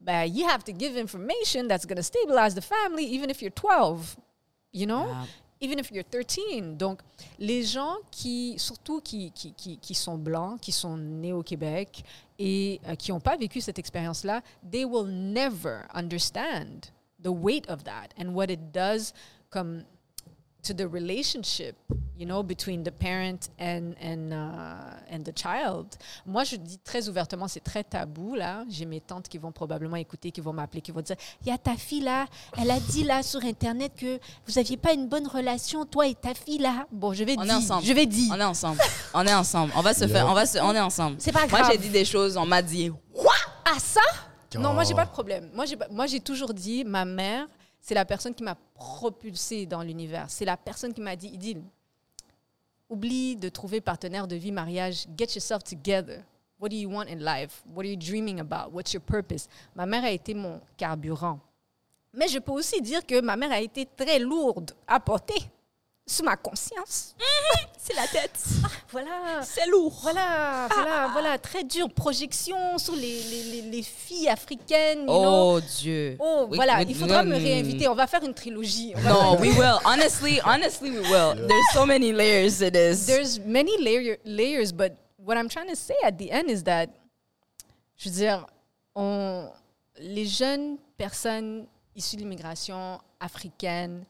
[0.00, 3.52] ben, you have to give information that's going to stabilize the family, even if you're
[3.52, 4.16] 12.
[4.72, 5.06] You know?
[5.08, 5.24] Yeah.
[5.60, 6.76] Even if you're 13.
[6.78, 7.00] Donc,
[7.38, 12.02] les gens qui, surtout qui, qui, qui, qui sont blancs, qui sont nés au Québec
[12.38, 14.40] et euh, qui n'ont pas vécu cette expérience-là,
[14.70, 16.92] they will never understand
[17.26, 19.12] the weight of that and what it does
[19.50, 19.82] comme
[20.62, 21.76] to the relationship,
[22.18, 25.86] you know, between the parent and and uh, and the child.
[26.26, 28.64] Moi, je dis très ouvertement, c'est très tabou là.
[28.68, 31.52] J'ai mes tantes qui vont probablement écouter, qui vont m'appeler, qui vont dire, il y
[31.52, 32.26] a ta fille là,
[32.58, 36.16] elle a dit là sur internet que vous aviez pas une bonne relation, toi et
[36.16, 36.86] ta fille là.
[36.90, 37.84] Bon, je vais On est dire, ensemble.
[37.86, 38.32] je vais dire.
[38.34, 38.80] On est ensemble.
[39.14, 39.72] On est ensemble.
[39.76, 40.08] On va se Yeah.
[40.08, 40.26] faire.
[40.28, 40.58] On va se.
[40.58, 41.16] On est ensemble.
[41.20, 41.70] C'est pas Moi, grave.
[41.70, 42.36] j'ai dit des choses.
[42.36, 42.90] On m'a dit.
[43.64, 44.00] Ah ça?
[44.58, 44.96] Non, moi j'ai Oh.
[44.96, 45.50] pas de problème.
[45.54, 47.46] Moi j'ai moi j'ai toujours dit ma mère,
[47.80, 50.26] c'est la personne qui m'a propulsée dans l'univers.
[50.28, 51.62] C'est la personne qui m'a dit Idil,
[52.88, 56.22] oublie de trouver partenaire de vie, mariage, get yourself together.
[56.58, 57.62] What do you want in life?
[57.74, 58.72] What are you dreaming about?
[58.72, 59.46] What's your purpose?
[59.74, 61.38] Ma mère a été mon carburant.
[62.14, 65.34] Mais je peux aussi dire que ma mère a été très lourde à porter
[66.06, 67.14] sous ma conscience.
[67.78, 68.38] C'est la tête.
[68.90, 69.42] Voilà.
[69.42, 69.98] C'est lourd.
[70.02, 71.90] Voilà, voilà, voilà, très dur.
[71.92, 75.06] Projection sur les, les, les, les filles africaines.
[75.08, 76.16] Oh Dieu.
[76.20, 77.28] Oh, We- voilà, we- il faudra mm.
[77.28, 77.88] me réinviter.
[77.88, 78.92] On va faire une trilogie.
[78.96, 79.78] On va No, faire- we will.
[79.84, 81.46] Honestly, honestly, we will.
[81.46, 83.06] There's so many layers to this.
[83.06, 86.88] There's many layer, layers, but what I'm trying to say at the end is that,
[87.96, 88.46] je veux dire,
[88.94, 89.50] on,
[89.98, 91.66] les jeunes personnes
[91.96, 94.04] issues de l'immigration africaine,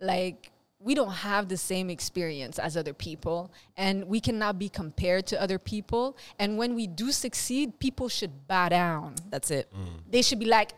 [0.00, 0.50] like,
[0.84, 5.40] we don't have the same experience as other people, and we cannot be compared to
[5.40, 6.16] other people.
[6.38, 9.14] And when we do succeed, people should bow down.
[9.30, 9.66] That's it.
[9.74, 10.12] Mm.
[10.12, 10.72] They should be like,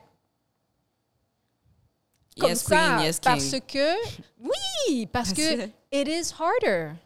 [2.38, 3.04] comme Yes, ça, queen.
[3.04, 3.32] Yes, king.
[3.32, 3.96] parce que
[4.40, 6.96] oui, parce que That's it is harder.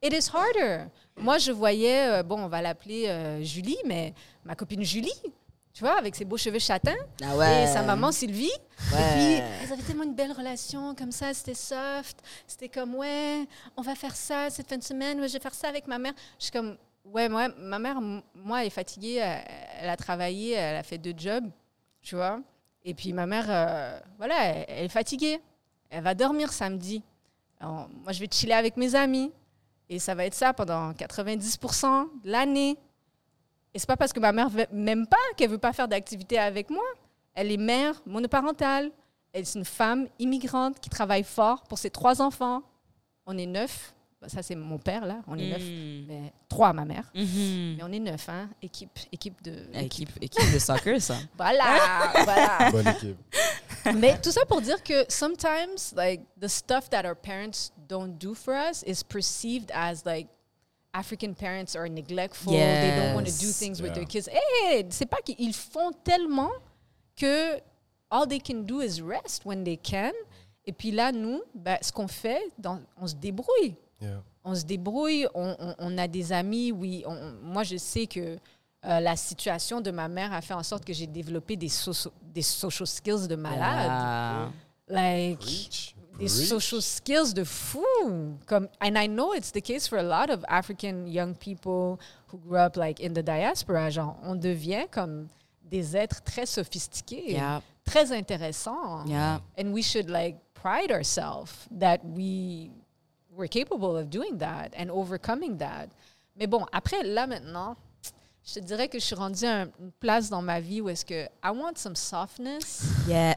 [0.00, 0.90] It is harder.
[1.20, 5.12] Moi, je voyais, euh, bon, on va l'appeler euh, Julie, mais ma copine Julie,
[5.78, 7.62] tu vois, avec ses beaux cheveux châtains, Ah ouais.
[7.62, 8.50] et sa maman Sylvie.
[8.92, 8.98] Ouais.
[8.98, 12.18] Et puis, elles avaient tellement une belle relation, comme ça, c'était soft.
[12.48, 15.54] C'était comme, ouais, on va faire ça cette fin de semaine, ouais, je vais faire
[15.54, 16.14] ça avec ma mère.
[16.40, 18.00] Je suis comme, ouais, moi, ma mère,
[18.34, 19.44] moi, elle est fatiguée, elle,
[19.82, 21.48] elle a travaillé, elle a fait deux jobs,
[22.02, 22.40] tu vois.
[22.84, 25.40] Et puis, ma mère, euh, voilà, elle, elle est fatiguée.
[25.90, 27.04] Elle va dormir samedi.
[27.60, 29.30] Alors, moi, je vais chiller avec mes amis.
[29.88, 32.76] Et ça va être ça pendant 90% de l'année.
[33.78, 36.68] Et c'est pas parce que ma mère m'aime pas qu'elle veut pas faire d'activité avec
[36.68, 36.82] moi.
[37.32, 38.90] Elle est mère monoparentale.
[39.32, 42.62] Elle est une femme immigrante qui travaille fort pour ses trois enfants.
[43.24, 43.94] On est neuf.
[44.20, 45.20] Bah, Ça, c'est mon père, là.
[45.28, 45.62] On est neuf.
[45.62, 46.06] Mm.
[46.08, 47.04] Mais trois, ma mère.
[47.14, 47.76] Mhm.
[47.76, 48.50] Mais on est neuf, hein.
[48.60, 49.54] Équipe, équipe de...
[49.74, 51.14] Équipe, équipe de soccer, ça.
[51.36, 52.70] Voilà, voilà.
[52.72, 53.16] Bonne équipe.
[53.94, 58.34] Mais tout ça pour dire que sometimes, like, the stuff that our parents don't do
[58.34, 60.26] for us is perceived as, like,
[60.92, 62.52] African parents are neglectful.
[62.52, 63.58] They don't want to do Yes.
[63.58, 63.94] things with Yeah.
[63.94, 64.28] their kids.
[64.28, 66.50] Hey, c'est pas qu'ils font tellement
[67.16, 67.56] que
[68.10, 70.12] all they can do is rest when they can.
[70.66, 74.22] Et puis là, nous, ben, ce qu'on fait, dans- on se débrouille Yeah.
[74.44, 77.04] on se débrouille, on, on- on a des amis, oui.
[77.06, 78.38] on- moi, je sais que
[78.84, 82.12] euh, la situation de ma mère a fait en sorte que j'ai développé des, socio-
[82.22, 83.88] des social skills de malade.
[83.90, 84.48] Ah.
[84.86, 85.94] Like, Preach.
[86.26, 86.48] Preach.
[86.48, 88.36] social skills de fou.
[88.46, 92.38] Comme, and I know it's the case for a lot of African young people who
[92.38, 93.90] grew up like in the diaspora.
[93.90, 95.28] Genre, on devient comme
[95.70, 97.60] des êtres très sophistiqués, Yeah.
[97.84, 99.06] très intéressants.
[99.06, 99.40] Yeah.
[99.56, 102.70] And we should like pride ourselves that we
[103.36, 105.88] were capable of doing that and overcoming that.
[106.36, 107.76] Mais bon, après, là maintenant,
[108.44, 110.88] je te dirais que je suis rendue à un- une place dans ma vie où
[110.88, 112.82] est-ce que I want some softness.
[113.06, 113.36] Yeah.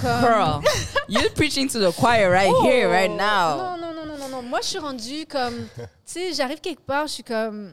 [0.00, 0.62] Comme, Girl,
[1.08, 3.56] you're preaching to the choir right Oh, here, right oh, now.
[3.56, 4.42] Non, non, non, non, non, non.
[4.42, 7.72] Moi, je suis rendue comme, tu sais, j'arrive quelque part, je suis comme,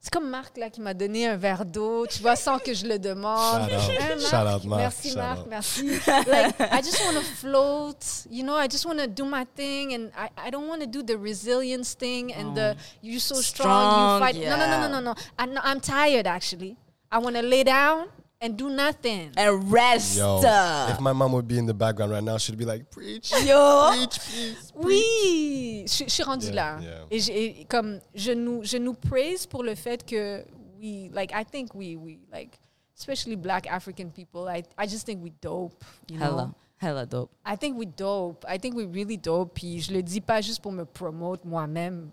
[0.00, 2.86] c'est comme Marc là qui m'a donné un verre d'eau, tu vois, sans que je
[2.86, 3.68] le demande.
[3.68, 4.00] Shout out.
[4.00, 4.80] Hein, Shout out, Marc.
[4.80, 5.46] Merci Shout Marc, out.
[5.48, 5.86] merci.
[6.06, 9.92] Like, I just want to float, you know, I just want to do my thing
[9.92, 13.36] and I, I don't want to do the resilience thing and the um, you're so
[13.36, 14.48] strong, Strong, you fight.
[14.48, 15.14] No, no, no, no, no, no.
[15.38, 16.76] I, no I'm tired actually.
[17.12, 18.08] I want to lay down
[18.40, 19.30] and do nothing.
[19.36, 20.16] And rest.
[20.16, 20.40] Yo,
[20.88, 23.90] if my mom would be in the background right now, she'd be like, preach, Yo.
[23.92, 24.72] preach, please.
[24.74, 26.78] Oui, je, je suis rendue Yeah, là.
[26.80, 27.04] yeah.
[27.10, 30.44] Et, j'ai- et comme je nous, je nous praise pour le fait que
[30.80, 32.58] we, like, I think we, we, like,
[32.96, 35.84] especially Black African people, I, I just think we dope.
[36.08, 36.24] You know?
[36.24, 37.30] Hella, hella dope.
[37.44, 38.44] I think we dope.
[38.48, 39.54] I think we really dope.
[39.54, 42.10] Puis je le dis pas juste pour me promote moi-même.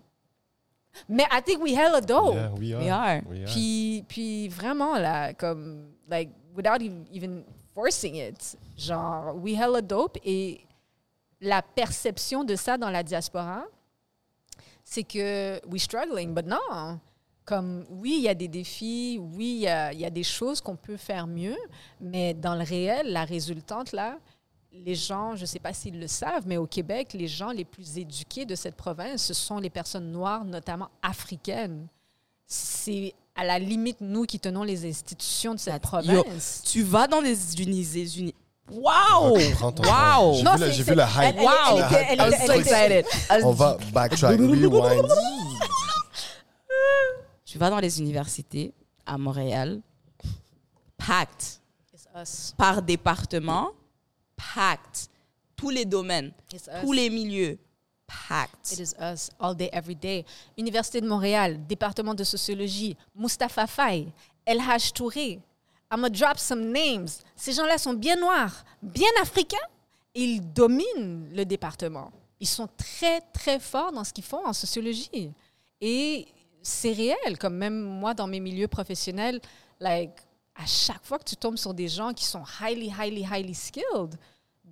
[1.08, 2.34] Mais I think we hella dope.
[2.34, 2.80] Yeah, we are.
[2.82, 3.22] We are.
[3.30, 3.46] We are.
[3.46, 7.44] Puis, puis vraiment, là, comme, like, without ev- even
[7.74, 10.18] forcing it, genre, we hella dope.
[10.24, 10.60] Et
[11.40, 13.64] la perception de ça dans la diaspora,
[14.84, 16.98] c'est que we struggling, but non.
[17.44, 20.22] Comme, oui, il y a des défis, oui, il y a, il y a des
[20.22, 21.56] choses qu'on peut faire mieux,
[21.98, 24.18] mais dans le réel, la résultante, là,
[24.70, 27.64] les gens, je ne sais pas s'ils le savent, mais au Québec, les gens les
[27.64, 31.86] plus éduqués de cette province, ce sont les personnes noires, notamment africaines.
[32.46, 36.62] C'est à la limite nous qui tenons les institutions de cette Yo, province.
[36.66, 38.34] Tu vas dans des, uni- des uni-
[38.70, 39.38] Wow!
[39.38, 40.34] Wow!
[40.58, 41.36] J'ai vu, vu le hype.
[41.36, 41.78] elle- Wow!
[41.90, 43.06] elle elle so elle excited.
[43.44, 45.06] On va backtrack, rewind.
[47.44, 48.74] Tu vas dans les universités
[49.06, 49.80] à Montréal,
[50.98, 51.60] packed.
[51.94, 52.54] It's us.
[52.58, 53.70] Par département,
[54.36, 55.08] packed.
[55.56, 56.96] Tous les domaines, It's tous us.
[56.96, 57.58] les milieux,
[58.08, 58.78] It packed.
[58.78, 60.24] is us, all day, every day.
[60.56, 64.12] Université de Montréal, département de sociologie, Mustapha Faye,
[64.46, 65.40] LH Touré.
[65.90, 67.08] I'm gonna drop some names.
[67.36, 69.56] Ces gens-là sont bien noirs, bien africains,
[70.14, 72.10] ils dominent le département.
[72.40, 75.32] Ils sont très, très forts dans ce qu'ils font en sociologie.
[75.80, 76.26] Et
[76.62, 79.40] c'est réel, comme même moi dans mes milieux professionnels,
[79.80, 80.12] like,
[80.54, 84.18] à chaque fois que tu tombes sur des gens qui sont highly, highly, highly skilled,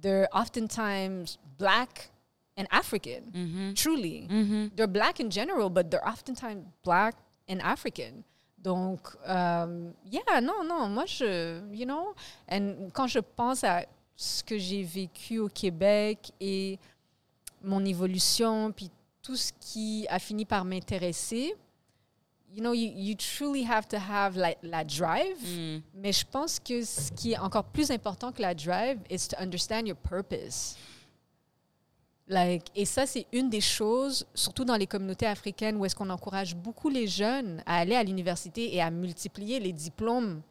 [0.03, 2.11] they're oftentimes black
[2.57, 4.29] and African, truly.
[4.75, 7.17] They're black in general, but they're oftentimes black
[7.49, 8.25] and African.
[8.59, 12.15] Donc, euh, yeah, non, non, moi, je, you know,
[12.49, 13.85] and quand je pense à
[14.17, 16.79] ce que j'ai vécu au Québec et
[17.63, 18.91] mon évolution, puis
[19.23, 21.55] tout ce qui a fini par m'intéresser,
[22.53, 25.39] you know, you, you truly have to have like, la drive.
[25.45, 25.83] Mm.
[25.95, 29.37] Mais je pense que ce qui est encore plus important que la drive is to
[29.39, 30.77] understand your purpose.
[32.29, 36.11] Like, et ça, c'est une des choses, surtout dans les communautés africaines, où est-ce qu'on
[36.11, 40.43] encourage beaucoup les jeunes à aller à l'université et à multiplier les diplômes.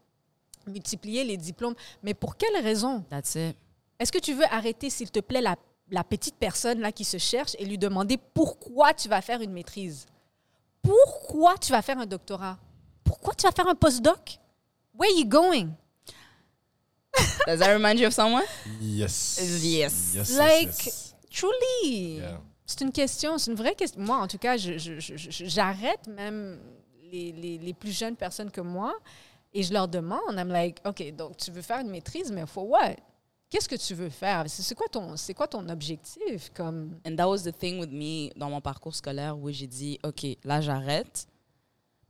[0.68, 1.76] Multiplier les diplômes.
[2.02, 3.04] Mais pour quelle raison?
[3.10, 3.58] That's it.
[4.00, 5.58] Est-ce que tu veux arrêter, s'il te plaît, la,
[5.92, 9.52] la petite personne là qui se cherche et lui demander pourquoi tu vas faire une
[9.52, 10.06] maîtrise?
[10.82, 12.58] Pourquoi tu vas faire un doctorat?
[13.04, 14.40] Pourquoi tu vas faire un postdoc?
[14.98, 15.72] Where are you going?
[17.48, 18.44] Does that remind you of someone?
[18.82, 19.40] Yes.
[19.62, 20.14] Yes.
[20.16, 21.05] Yes, Like, yes, yes.
[21.36, 22.18] Truly.
[22.18, 22.42] Yeah.
[22.66, 24.02] C'est une question, c'est une vraie question.
[24.02, 26.60] Moi, en tout cas, je- je- je- je- j'arrête même
[27.12, 28.94] les, les, les plus jeunes personnes que moi
[29.54, 32.68] et je leur demande, I'm like, OK, donc tu veux faire une maîtrise, mais for
[32.68, 32.96] what?
[33.50, 34.46] Qu'est-ce que tu veux faire?
[34.48, 36.52] C'est c'est quoi ton, c'est quoi ton objectif?
[36.54, 40.00] Comme, And that was the thing with me dans mon parcours scolaire où j'ai dit,
[40.04, 41.28] OK, là j'arrête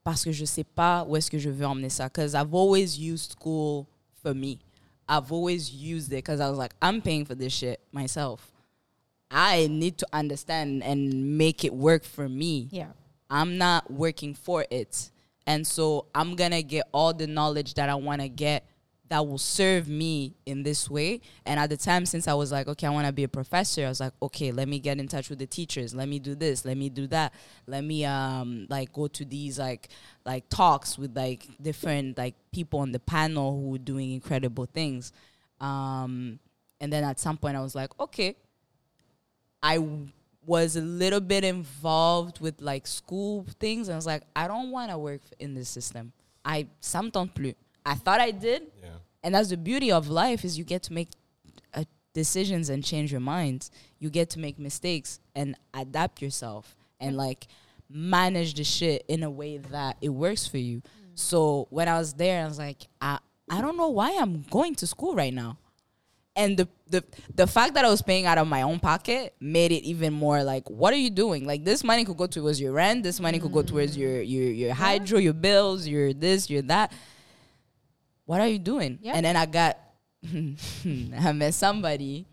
[0.03, 2.05] parce que je sais pas où est-ce que je veux emmener ça.
[2.07, 3.85] Because I've always used school
[4.23, 4.57] for me.
[5.09, 8.51] I've always used it because I was like, I'm paying for this shit myself.
[9.31, 12.69] I need to understand and make it work for me.
[12.71, 12.91] yeah.
[13.29, 15.09] I'm not working for it.
[15.47, 18.67] And so I'm going to get all the knowledge that I want to get
[19.09, 21.21] that will serve me in this way.
[21.45, 23.85] And at the time, since I was like, okay, I want to be a professor,
[23.85, 25.93] I was like, okay, let me get in touch with the teachers.
[25.93, 26.65] Let me do this.
[26.65, 27.33] Let me do that.
[27.67, 29.89] Let me um like go to these like
[30.25, 35.11] like talks with like different like people on the panel who were doing incredible things.
[35.61, 36.39] Um,
[36.81, 38.35] and then at some point, I was like, okay,
[39.71, 40.07] I w-
[40.45, 43.87] was a little bit involved with like school things.
[43.87, 46.11] And I was like, I don't want to work in this system.
[46.43, 47.53] I ça me tente plus.
[47.85, 48.89] I thought I did, Yeah.
[49.23, 51.09] and that's the beauty of life is you get to make
[51.73, 53.69] uh, decisions and change your mind.
[53.99, 57.47] You get to make mistakes and adapt yourself and like
[57.89, 60.81] manage the shit in a way that it works for you.
[61.15, 64.73] So when I was there, I was like, I I don't know why I'm going
[64.75, 65.57] to school right now
[66.35, 69.71] and the, the the fact that I was paying out of my own pocket made
[69.71, 71.45] it even more like, what are you doing?
[71.45, 74.51] Like this money could go towards your rent, this money could go towards your your
[74.51, 76.91] your hydro, your bills, your this, your that.
[78.25, 78.99] What are you doing?
[79.01, 79.13] Yeah.
[79.15, 79.77] And then I got
[80.25, 82.25] I met somebody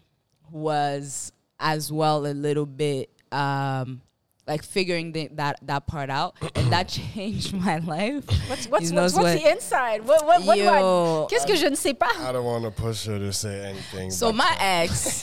[0.51, 4.03] who was as well a little bit um
[4.47, 8.25] like figuring the, that that part out, and that changed my life.
[8.49, 10.05] What's, what's, He what's, knows what's what- the inside?
[10.05, 11.27] What, what, what do I- Yo.
[11.31, 12.11] Qu'est-ce que je ne sais pas?
[12.19, 14.11] I don't want to push her to say anything.
[14.11, 15.23] So but my ex,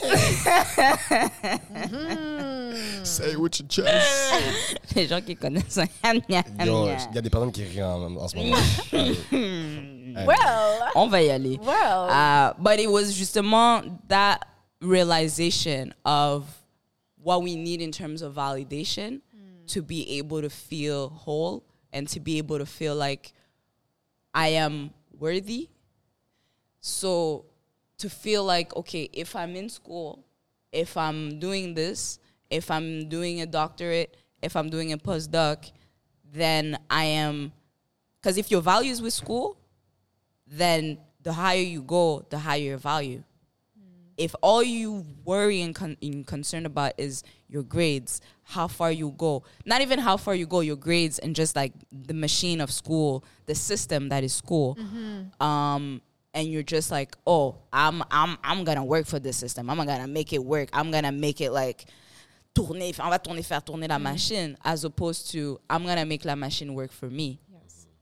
[3.02, 4.78] Say it with your chest.
[4.94, 6.96] les gens qui connaissent, gna, gna, Yo, gna.
[7.10, 8.56] il y a des personnes qui rient en, en ce moment.
[8.92, 10.24] Allez.
[10.26, 11.58] Well, on va y aller.
[11.62, 12.08] well.
[12.10, 14.44] Uh, but it was justement that
[14.80, 16.44] realization of
[17.22, 19.20] what we need in terms of validation
[19.66, 23.32] to be able to feel whole and to be able to feel like
[24.34, 25.68] I am worthy.
[26.80, 27.44] So
[27.98, 30.24] to feel like, okay, if I'm in school,
[30.72, 35.70] if I'm doing this, if I'm doing a doctorate, if I'm doing a postdoc,
[36.32, 37.52] then I am.
[38.20, 39.58] Because if your value is with school,
[40.46, 43.22] then the higher you go, the higher your value.
[44.20, 49.14] If all you worry and, con- and concerned about is your grades, how far you
[49.16, 52.70] go, not even how far you go, your grades and just like the machine of
[52.70, 54.76] school, the system that is school,
[55.40, 56.02] um,
[56.34, 59.68] and you're just like, oh, I'm I'm I'm gonna work for this system.
[59.70, 60.68] I'm gonna make it work.
[60.72, 61.86] I'm gonna make it like
[62.54, 62.92] tourner.
[63.00, 66.74] On va tourner, faire tourner la machine, as opposed to I'm gonna make la machine
[66.74, 67.40] work for me.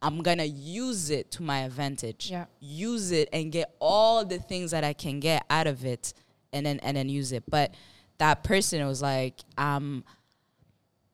[0.01, 2.31] I'm gonna use it to my advantage.
[2.31, 2.47] Yeah.
[2.61, 6.13] Use it and get all the things that I can get out of it,
[6.53, 7.45] and then and then use it.
[7.49, 7.75] But
[8.19, 10.05] that person was like, um,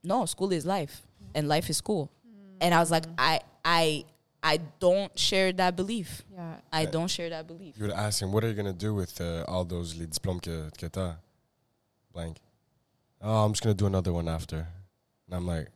[0.03, 1.03] no, school is life,
[1.35, 2.11] and life is school.
[2.61, 4.05] And I was like, I I
[4.43, 6.23] I don't share that belief.
[6.31, 6.57] Yeah.
[6.71, 7.77] I don't share that belief.
[7.79, 10.07] You would ask him, what are you going to do with uh, all those les
[10.07, 11.15] diplômes que, que t'as?
[12.13, 12.37] Blank.
[13.23, 14.69] Oh, I'm just going to do another one after.
[15.27, 15.69] And I'm like,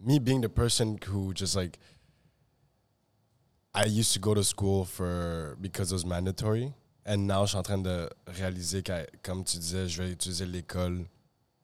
[0.00, 1.78] me being the person who just like,
[3.74, 6.72] I used to go to school for, because it was mandatory.
[7.06, 10.44] And now, je suis en train de réaliser que, comme tu disais, je vais utiliser
[10.46, 11.06] l'école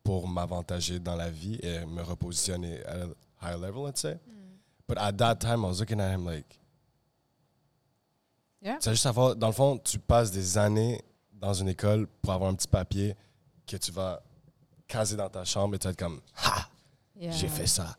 [0.05, 3.09] pour m'avantager dans la vie et me repositionner at a
[3.43, 4.19] higher level, let's say.
[4.89, 6.47] But at that time, I was looking at him like,
[8.63, 8.79] Yeah.
[8.81, 11.01] c'est juste avoir, dans le fond, tu passes des années
[11.33, 13.15] dans une école pour avoir un petit papier
[13.67, 14.23] que tu vas
[14.89, 16.69] caser dans ta chambre et tu vas être comme, ha,
[17.17, 17.33] Yeah.
[17.33, 17.97] j'ai fait ça.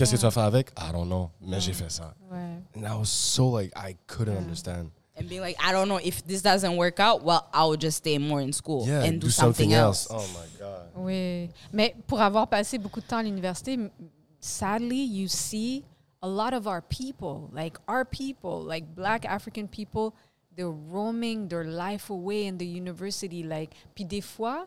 [0.00, 0.32] Qu'est-ce que tu vas mm.
[0.32, 0.70] faire avec?
[0.78, 2.14] I don't know, mais j'ai fait ça.
[2.30, 2.62] Ouais.
[2.74, 4.40] And I was so like, I couldn't Yeah.
[4.40, 4.90] understand.
[5.14, 7.22] And being like, I don't know if this doesn't work out.
[7.22, 10.06] Well, I will just stay more in school Yeah, and do, something, else.
[10.08, 10.88] Oh my God.
[10.96, 13.90] Oui, mais pour avoir passé beaucoup de temps à l'université, m-
[14.38, 15.84] sadly, you see
[16.22, 20.14] a lot of our people, like our people, like black African people,
[20.56, 23.42] they're roaming their life away in the university.
[23.42, 24.66] Like, puis des fois,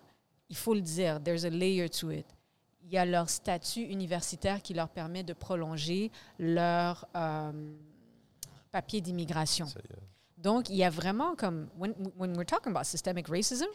[0.49, 2.27] il faut le dire, there's a layer to it.
[2.83, 7.51] Il y a leur statut universitaire qui leur permet de prolonger leur euh,
[8.71, 9.67] papier d'immigration.
[10.37, 13.67] Donc, il y a vraiment comme, when, when we're talking about systemic racism,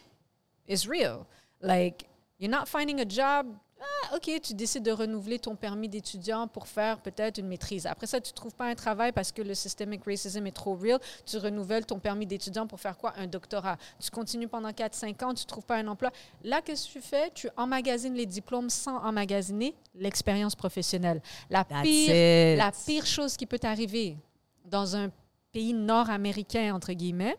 [0.67, 1.25] it's real.
[1.61, 2.07] Like,
[2.37, 3.47] you're not finding a job.
[3.81, 7.85] Ah, OK, tu décides de renouveler ton permis d'étudiant pour faire peut-être une maîtrise.
[7.85, 10.75] Après ça, tu ne trouves pas un travail parce que le systemic racism est trop
[10.75, 10.99] real.
[11.25, 13.13] Tu renouvelles ton permis d'étudiant pour faire quoi?
[13.17, 13.77] Un doctorat.
[13.99, 16.11] Tu continues pendant 4-5 ans, tu ne trouves pas un emploi.
[16.43, 17.31] Là, qu'est-ce que tu fais?
[17.33, 21.21] Tu emmagasines les diplômes sans emmagasiner l'expérience professionnelle.
[21.49, 22.57] La That's pire, it.
[22.57, 24.17] la pire chose qui peut t'arriver
[24.65, 25.09] dans un
[25.51, 27.37] pays nord-américain, entre guillemets,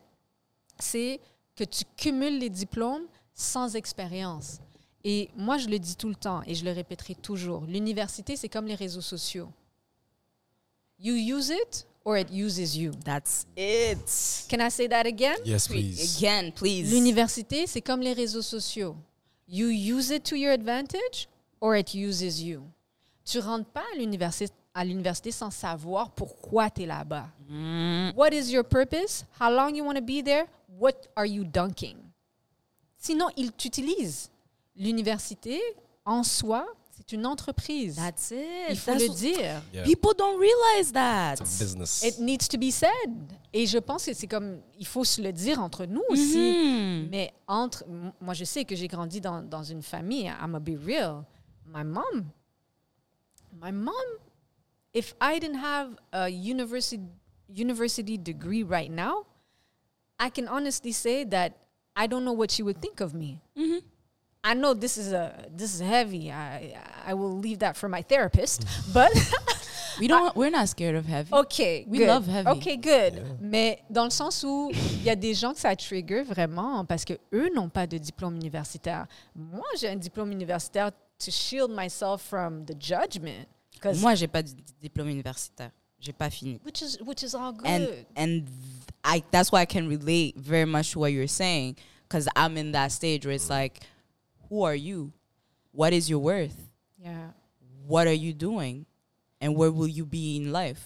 [0.78, 1.20] c'est
[1.54, 4.58] que tu cumules les diplômes sans expérience.
[5.04, 7.62] Et moi, je le dis tout le temps et je le répéterai toujours.
[7.66, 9.48] L'université, c'est comme les réseaux sociaux.
[10.98, 12.92] You use it or it uses you.
[13.04, 14.46] That's it.
[14.50, 15.36] Can I say that again?
[15.44, 16.18] Yes, please.
[16.18, 16.92] Again, please.
[16.92, 18.94] L'université, c'est comme les réseaux sociaux.
[19.48, 21.28] You use it to your advantage
[21.60, 22.62] or it uses you.
[23.24, 27.28] Tu rentres pas à l'université à l'université sans savoir pourquoi tu es là-bas.
[28.16, 29.24] What is your purpose?
[29.40, 30.44] How long you want to be there?
[30.78, 31.96] What are you dunking?
[32.96, 34.30] Sinon, ils t'utilisent.
[34.80, 35.60] L'université,
[36.06, 37.96] en soi, c'est une entreprise.
[37.96, 38.70] That's it.
[38.70, 39.62] Il faut That's le dire.
[39.74, 39.84] Yeah.
[39.84, 41.34] People don't realize that.
[41.34, 42.02] It's a business.
[42.02, 42.90] It needs to be said.
[43.52, 46.38] Et je pense que c'est comme, il faut se le dire entre nous aussi.
[46.38, 47.08] Mhm.
[47.10, 47.84] Mais entre,
[48.20, 51.24] moi je sais que j'ai grandi dans, dans une famille, I'm gonna be real.
[51.66, 52.30] My mom,
[53.60, 53.94] my mom,
[54.94, 57.02] if I didn't have a university,
[57.48, 59.26] university degree right now,
[60.18, 61.52] I can honestly say that
[61.96, 63.40] I don't know what she would think of me.
[64.42, 66.30] I know this is a this is heavy.
[66.30, 66.74] I
[67.06, 68.64] I will leave that for my therapist,
[68.94, 69.12] but
[69.98, 70.34] We don't.
[70.34, 71.28] we're not scared of heavy.
[71.32, 72.08] OK, We good.
[72.08, 72.48] love heavy.
[72.48, 73.38] OK, good.
[73.40, 77.04] Mais dans le sens où il y a des gens que ça trigger vraiment parce
[77.04, 79.06] que eux n'ont pas de diplôme universitaire.
[79.34, 83.46] Moi, j'ai un diplôme universitaire to shield myself from the judgment.
[83.82, 85.70] 'Cause- Moi, j'ai pas de diplôme universitaire.
[85.98, 86.58] J'ai pas fini.
[86.64, 87.66] which is which is all good.
[87.66, 87.86] and
[88.16, 88.42] and
[89.04, 91.76] I that's why I can relate very much to what you're saying
[92.08, 93.50] because I'm in that stage where it's mm.
[93.50, 93.80] like,
[94.50, 95.12] who are you?
[95.72, 96.56] What is your worth?
[96.98, 97.30] yeah.
[97.86, 98.86] What are you doing?
[99.40, 100.84] And where will you be in life?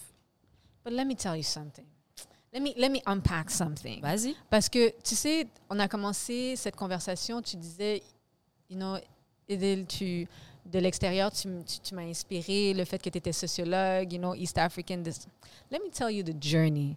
[0.85, 1.85] But let me tell you something.
[2.53, 4.01] Let me let me unpack something.
[4.01, 4.37] Vas-y.
[4.49, 8.01] Parce que, tu sais, on a commencé cette conversation, tu disais,
[8.69, 8.99] you know,
[9.49, 10.27] Idil, tu,
[10.65, 14.35] de l'extérieur, tu, tu, tu m'as inspiré, le fait que tu étais sociologue, you know,
[14.35, 15.03] East African.
[15.03, 15.27] This.
[15.71, 16.97] Let me tell you the journey.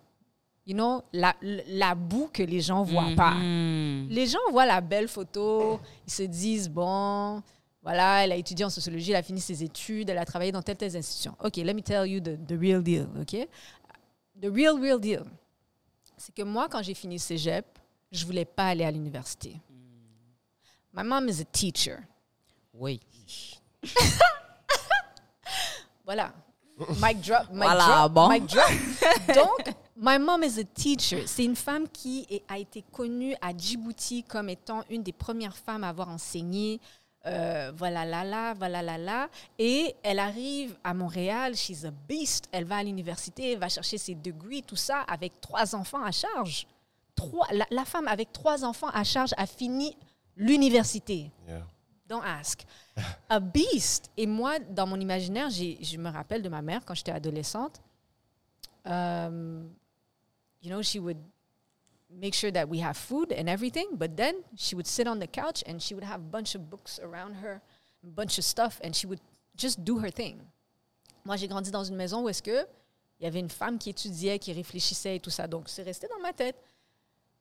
[0.67, 3.35] You know, la, la boue que les gens voient pas.
[3.35, 4.09] Mhm.
[4.09, 7.41] Les gens voient la belle photo, ils se disent, bon,
[7.81, 10.61] voilà, elle a étudié en sociologie, elle a fini ses études, elle a travaillé dans
[10.61, 11.33] telle, telle institution.
[11.41, 13.47] OK, let me tell you the, the real deal, OK?
[14.41, 15.23] The real, real deal.
[16.17, 17.65] C'est que moi, quand j'ai fini cégep,
[18.11, 19.61] je voulais pas aller à l'université.
[20.93, 21.99] My mom is a teacher.
[22.73, 22.99] Oui.
[26.03, 26.33] Voilà.
[27.01, 28.29] Mic drop, mic Voilà, drop, bon.
[28.29, 28.71] mic drop.
[29.35, 31.25] Donc, my mom is a teacher.
[31.27, 35.57] C'est une femme qui est- a été connue à Djibouti comme étant une des premières
[35.57, 36.79] femmes à avoir enseigné.
[37.25, 39.27] euh, voilà, là, là, voilà, là, là.
[39.59, 42.47] Et elle arrive à Montréal, she's a beast.
[42.53, 46.11] Elle va à l'université, elle va chercher ses degrees, tout ça, avec trois enfants à
[46.11, 46.65] charge.
[47.15, 49.97] Trois, la, la femme avec trois enfants à charge a fini
[50.37, 51.29] l'université.
[51.47, 51.63] Yeah.
[52.07, 52.63] Don't ask.
[53.29, 54.09] A beast.
[54.15, 57.81] Et moi, dans mon imaginaire, je me rappelle de ma mère quand j'étais adolescente.
[58.85, 59.69] um,
[60.61, 61.17] you know, she would
[62.09, 63.89] make sure that we have food and everything.
[63.93, 66.69] But then she would sit on the couch and she would have a bunch of
[66.69, 67.61] books around her,
[68.03, 69.21] a bunch of stuff, and she would
[69.55, 70.41] just do her thing.
[71.25, 72.65] Moi, j'ai grandi dans une maison où est-ce que
[73.19, 75.47] il y avait une femme qui étudiait, qui réfléchissait et tout ça.
[75.47, 76.55] Donc, c'est resté dans ma tête.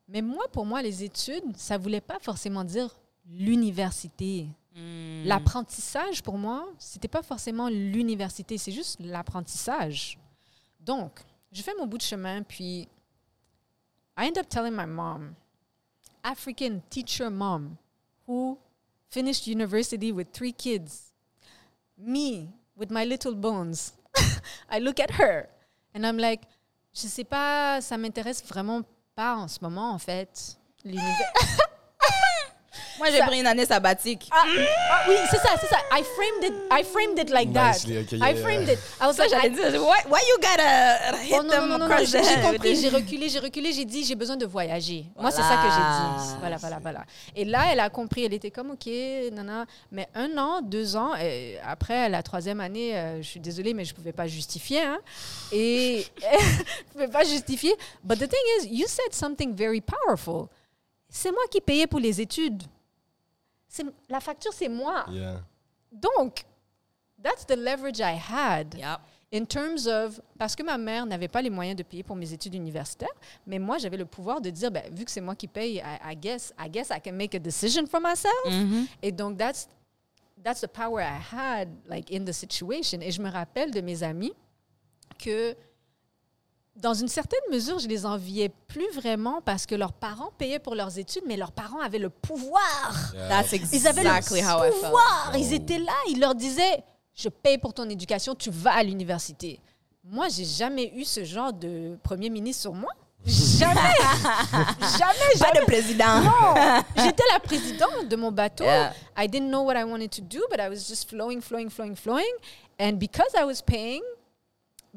[0.07, 2.89] Mais moi, pour moi, les études, ça voulait pas forcément dire
[3.29, 4.47] l'université.
[4.75, 5.25] Mm.
[5.25, 10.17] L'apprentissage, pour moi, c'était pas forcément l'université, c'est juste l'apprentissage.
[10.79, 11.19] Donc,
[11.51, 12.87] je fais mon bout de chemin, puis
[14.17, 15.35] I end up telling my mom,
[16.23, 17.77] African teacher mom,
[18.25, 18.57] who
[19.09, 21.13] finished university with three kids,
[21.97, 23.93] me with my little bones.
[24.69, 25.47] I look at her
[25.93, 26.41] and I'm like,
[26.93, 28.83] je sais pas, ça m'intéresse vraiment
[29.15, 30.57] pas en ce moment, en fait.
[30.83, 31.59] L'univers.
[32.97, 34.27] Moi, j'ai Ça- pris une année sabbatique.
[34.31, 35.77] Ah, ah, oui, c'est ça, c'est ça.
[35.91, 38.15] I framed it, I framed it like Nicely, that.
[38.15, 38.79] okay, I framed it.
[39.01, 41.61] I was Ça, like, j'allais I- dire, why, why you gotta hit Oh non, them
[41.69, 42.81] non, non, non, across j'ai compris, it?
[42.81, 45.05] j'ai reculé, j'ai reculé, j'ai dit, j'ai besoin de voyager.
[45.19, 46.35] Moi, c'est ça que j'ai dit.
[46.39, 46.57] Voilà.
[46.57, 47.05] Voilà, voilà, voilà.
[47.35, 48.87] Et là, elle a compris, elle était comme, OK,
[49.31, 49.65] nana.
[49.91, 53.85] Mais un an, deux ans, euh, après la troisième année, euh, je suis désolée, mais
[53.85, 54.81] je ne pouvais pas justifier.
[54.81, 54.99] hein.
[55.51, 57.75] Et je ne pouvais pas justifier.
[58.03, 60.47] But the thing is, you said something very powerful.
[61.09, 62.63] C'est moi qui payais pour les études.
[64.09, 65.05] La facture, c'est moi.
[65.09, 65.41] Yeah.
[65.91, 66.45] Donc,
[67.21, 68.99] that's the leverage I had Yep.
[69.31, 72.31] in terms of parce que ma mère n'avait pas les moyens de payer pour mes
[72.31, 73.09] études universitaires,
[73.45, 76.13] mais moi j'avais le pouvoir de dire ben, vu que c'est moi qui paye, I,
[76.13, 78.45] I guess I guess I can make a decision for myself.
[78.45, 78.87] Mhm.
[79.01, 79.67] Et donc that's
[80.43, 82.99] that's the power I had like in the situation.
[83.01, 84.33] Et je me rappelle de mes amis
[85.17, 85.55] que
[86.77, 90.75] dans une certaine mesure, je les enviais plus vraiment parce que leurs parents payaient pour
[90.75, 93.11] leurs études, mais leurs parents avaient le pouvoir.
[93.13, 93.29] Yeah.
[93.29, 94.83] That's Ils avaient exactly le how I felt.
[94.83, 95.31] pouvoir.
[95.37, 95.93] Ils étaient là.
[96.09, 96.83] Ils leur disaient
[97.15, 99.59] Je paye pour ton éducation, tu vas à l'université.
[100.03, 102.91] Moi, j'ai jamais eu ce genre de premier ministre sur moi.
[103.25, 103.73] Jamais.
[104.97, 105.59] jamais, Pas jamais.
[105.59, 106.21] de président.
[106.21, 106.81] Non.
[106.95, 108.63] J'étais la présidente de mon bateau.
[108.63, 108.93] Yeah.
[109.17, 111.95] I didn't know what I wanted to do, but I was just flowing, flowing, flowing,
[111.95, 112.23] flowing.
[112.79, 114.03] And because I was paying,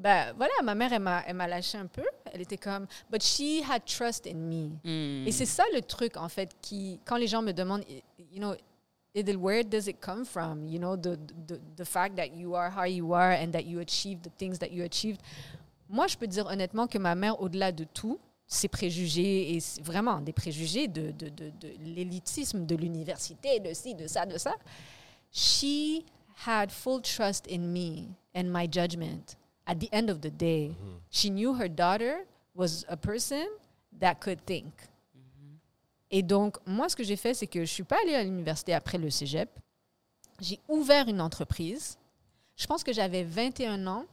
[0.00, 2.04] ben voilà, ma mère, elle m'a, lâché un peu.
[2.32, 4.70] Elle était comme, but she had trust in me.
[4.84, 5.26] Mm.
[5.26, 7.84] Et c'est ça le truc, en fait, qui, quand les gens me demandent,
[8.32, 8.54] you know,
[9.12, 10.68] Idil, where does it come from?
[10.68, 13.80] You know, the, the, the fact that you are how you are and that you
[13.80, 15.20] achieved the things that you achieved.
[15.88, 20.20] Moi, je peux dire honnêtement que ma mère, au-delà de tout, ses préjugés, et vraiment
[20.20, 24.54] des préjugés de, de, de, de l'élitisme de l'université, de ci, de ça, de ça,
[25.32, 26.04] she
[26.46, 29.36] had full trust in me and my judgment.
[29.66, 30.72] At the end of the day,
[31.10, 33.44] she knew her daughter was a person
[34.00, 34.72] that could think.
[36.10, 38.74] Et donc, moi, ce que j'ai fait, c'est que je suis pas allée à l'université
[38.74, 39.48] après le cégep.
[40.40, 41.98] J'ai ouvert une entreprise.
[42.56, 44.04] Je pense que j'avais 21 ans.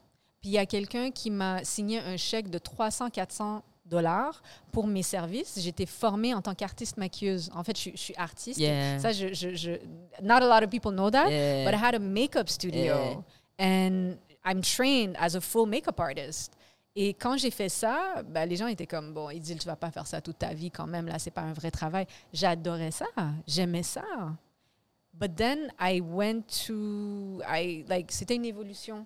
[0.41, 5.01] Puis il y a quelqu'un qui m'a signé un chèque de 300-400 dollars pour mes
[5.01, 5.57] services.
[5.59, 7.49] J'étais formée en tant qu'artiste maquilleuse.
[7.55, 8.59] En fait, je, suis- je suis artiste.
[8.59, 8.99] Yeah.
[8.99, 9.79] Ça, je, je, je-
[10.21, 11.65] not a lot of people know that, Yeah.
[11.65, 13.23] but I had a makeup studio.
[13.57, 14.17] And
[14.47, 16.53] I'm trained as a full makeup artist.
[16.95, 19.75] Et quand j'ai fait ça, ben, les gens étaient comme, bon, ils disent, tu vas
[19.75, 22.07] pas faire ça toute ta vie quand même, là, c'est pas un vrai travail.
[22.33, 23.05] J'adorais ça,
[23.45, 24.03] j'aimais ça.
[25.13, 29.05] But then I went to, I, like, c'était une évolution.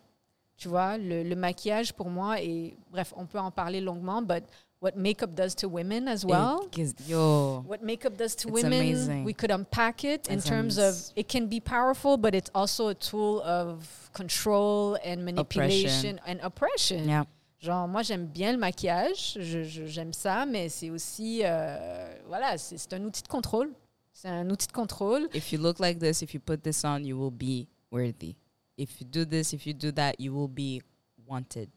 [0.56, 4.44] Tu vois, le, maquillage pour moi, et bref, on peut en parler longuement, but
[4.82, 6.68] what makeup does to women as well.
[6.72, 7.64] Gives- yo.
[7.68, 9.24] What makeup does to women, amazing.
[9.24, 12.50] we could unpack it in It's terms amaz- of it can be powerful, but it's
[12.54, 17.08] also a tool of control and manipulation and oppression.
[17.08, 17.26] Yeah.
[17.62, 22.58] Genre, moi, j'aime bien le maquillage, je- je- j'aime ça, mais c'est aussi, euh, voilà,
[22.58, 23.72] c'est c'est un outil de contrôle.
[24.14, 25.30] C'est un outil de contrôle.
[25.34, 28.36] If you look like this, if you put this on, you will be worthy.
[28.78, 30.82] If you do this, if you do that, you will be
[31.28, 31.70] wanted.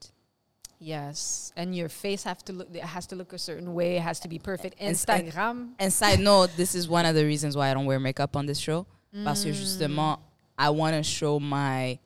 [0.78, 4.02] Yes, and your face have to look, it has to look a certain way, it
[4.02, 4.76] has to be perfect.
[4.80, 5.70] And- Instagram.
[5.78, 8.46] And side note, this is one of the reasons why I don't wear makeup on
[8.46, 8.86] this show.
[9.24, 9.54] Parce que Mm.
[9.56, 10.18] justement,
[10.58, 11.98] I want to show my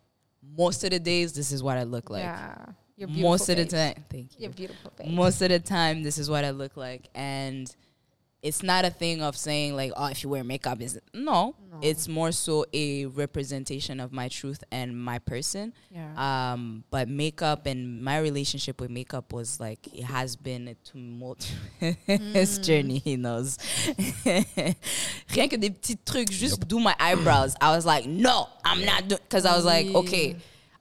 [0.57, 2.23] most of the days this is what I look like.
[2.23, 2.66] yeah,
[2.97, 3.73] your beautiful most of the face.
[3.73, 4.43] time, thank you.
[4.43, 5.09] Your beautiful face.
[5.11, 7.75] Most of the time, this is what I look like, and
[8.43, 11.55] it's not a thing of saying like, oh, if you wear makeup, is no.
[11.70, 11.78] No.
[11.82, 15.72] It's more so a representation of my truth and my person.
[15.91, 16.53] yeah.
[16.53, 22.59] Um, but makeup and my relationship with makeup was like it has been a tumultuous
[22.66, 22.99] journey.
[22.99, 23.59] He knows.
[24.24, 27.55] Rien que des petits trucs, just do my eyebrows.
[27.61, 30.36] I was like, no, I'm not doing because I was like, okay,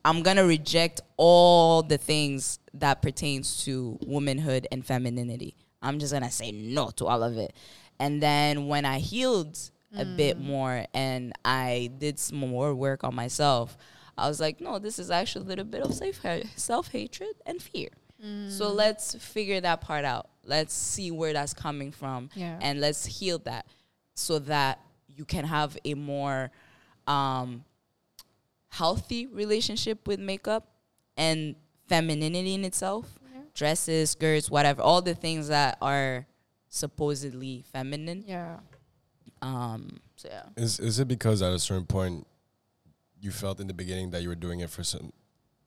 [0.05, 5.55] I'm gonna reject all the things that pertains to womanhood and femininity.
[5.81, 7.53] I'm just gonna say no to all of it.
[7.99, 9.57] And then when I healed
[9.95, 13.77] a bit more and I did some more work on myself,
[14.17, 16.19] I was like, no, this is actually a little bit of self
[16.55, 17.89] self hatred and fear.
[18.49, 20.29] So let's figure that part out.
[20.43, 22.57] Let's see where that's coming from Yeah.
[22.61, 23.67] and let's heal that
[24.15, 26.49] so that you can have a more
[27.05, 27.63] um,
[28.69, 30.67] healthy relationship with makeup
[31.15, 31.55] and
[31.89, 33.16] femininity in itself.
[33.57, 36.27] Dresses, skirts, whatever, all the things that are
[36.69, 38.23] supposedly feminine.
[38.27, 38.59] Yeah.
[39.41, 40.43] Um, so yeah.
[40.55, 42.27] Is is it because at a certain point
[43.19, 45.11] you felt in the beginning that you were doing it for some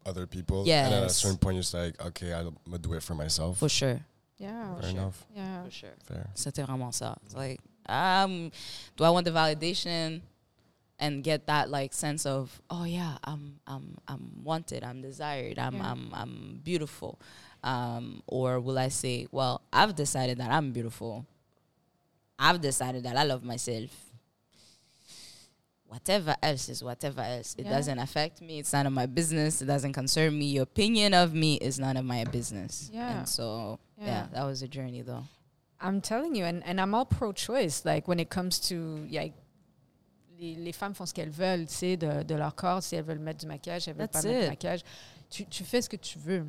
[0.06, 0.64] other people?
[0.66, 0.86] Yeah.
[0.86, 3.58] And at a certain point you're just like, okay, I'm gonna do it for myself.
[3.58, 4.00] For sure.
[4.38, 4.80] Yeah.
[4.80, 5.26] Fair enough.
[5.34, 5.64] Yeah.
[5.64, 5.96] For sure.
[6.04, 6.30] Fair.
[6.34, 7.16] C'était vraiment ça.
[7.26, 8.52] It's like, um,
[8.96, 10.22] do I want the validation
[11.00, 15.76] and get that like sense of, oh yeah, I'm I'm I'm wanted, I'm desired, I'm
[15.76, 15.90] Yeah.
[15.90, 17.18] I'm I'm beautiful,
[17.62, 21.26] um, or will I say, well, I've decided that I'm beautiful.
[22.38, 23.90] I've decided that I love myself.
[25.86, 27.56] Whatever else is whatever else.
[27.58, 27.70] It Yeah.
[27.76, 28.60] doesn't affect me.
[28.60, 29.60] It's none of my business.
[29.60, 30.46] It doesn't concern me.
[30.52, 32.88] Your opinion of me is none of my business.
[32.92, 33.18] Yeah.
[33.18, 34.26] And so, yeah, Yeah.
[34.32, 35.24] that was a journey though.
[35.80, 37.84] I'm telling you, and, and I'm all pro-choice.
[37.84, 39.32] Like when it comes to, like,
[40.38, 42.82] les, les femmes font ce qu'elles veulent, tu sais, de, de leur corps.
[42.82, 44.44] Si elles veulent mettre du maquillage, elles veulent That's pas mettre it.
[44.44, 44.82] du maquillage.
[45.28, 46.46] Tu, tu fais ce que tu veux.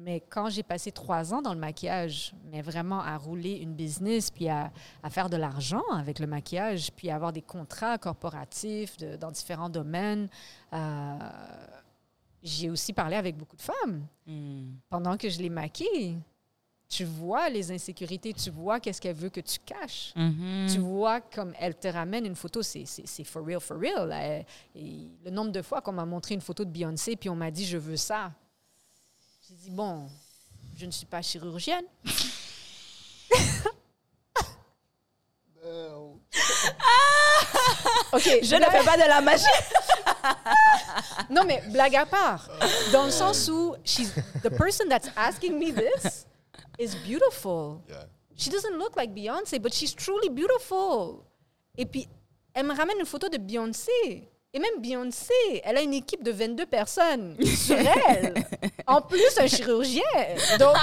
[0.00, 4.30] Mais quand j'ai passé trois ans dans le maquillage, mais vraiment à rouler une business,
[4.30, 4.70] puis à,
[5.02, 9.32] à faire de l'argent avec le maquillage, puis à avoir des contrats corporatifs de- dans
[9.32, 10.28] différents domaines,
[10.72, 11.18] euh,
[12.42, 14.70] j'ai aussi parlé avec beaucoup de femmes Mm.
[14.88, 16.16] pendant que je les maquille.
[16.88, 20.12] Tu vois les insécurités, tu vois qu'est-ce qu'elle veut que tu caches.
[20.16, 20.66] Mhm.
[20.72, 22.86] Tu vois comme elle te ramène une photo, c'est
[23.24, 24.10] for real, for real.
[24.74, 27.50] Et le nombre de fois qu'on m'a montré une photo de Beyoncé, puis on m'a
[27.50, 28.32] dit, je veux ça.
[29.48, 30.10] J'ai dit, bon,
[30.76, 31.86] je ne suis pas chirurgienne.
[38.12, 39.44] OK, Je ne fais pas de la magie.
[41.30, 42.48] Non, mais blague à part.
[42.92, 46.26] Dans le sens où she's, the person that's asking me this
[46.78, 47.82] is beautiful.
[47.88, 48.04] Yeah.
[48.36, 51.24] She doesn't look like Beyoncé, but she's truly beautiful.
[51.76, 52.08] Et puis,
[52.54, 54.28] elle me ramène une photo de Beyoncé.
[54.54, 58.32] Et même Beyoncé, elle a une équipe de 22 personnes sur elle.
[58.86, 60.00] En plus, un chirurgien.
[60.58, 60.74] Donc,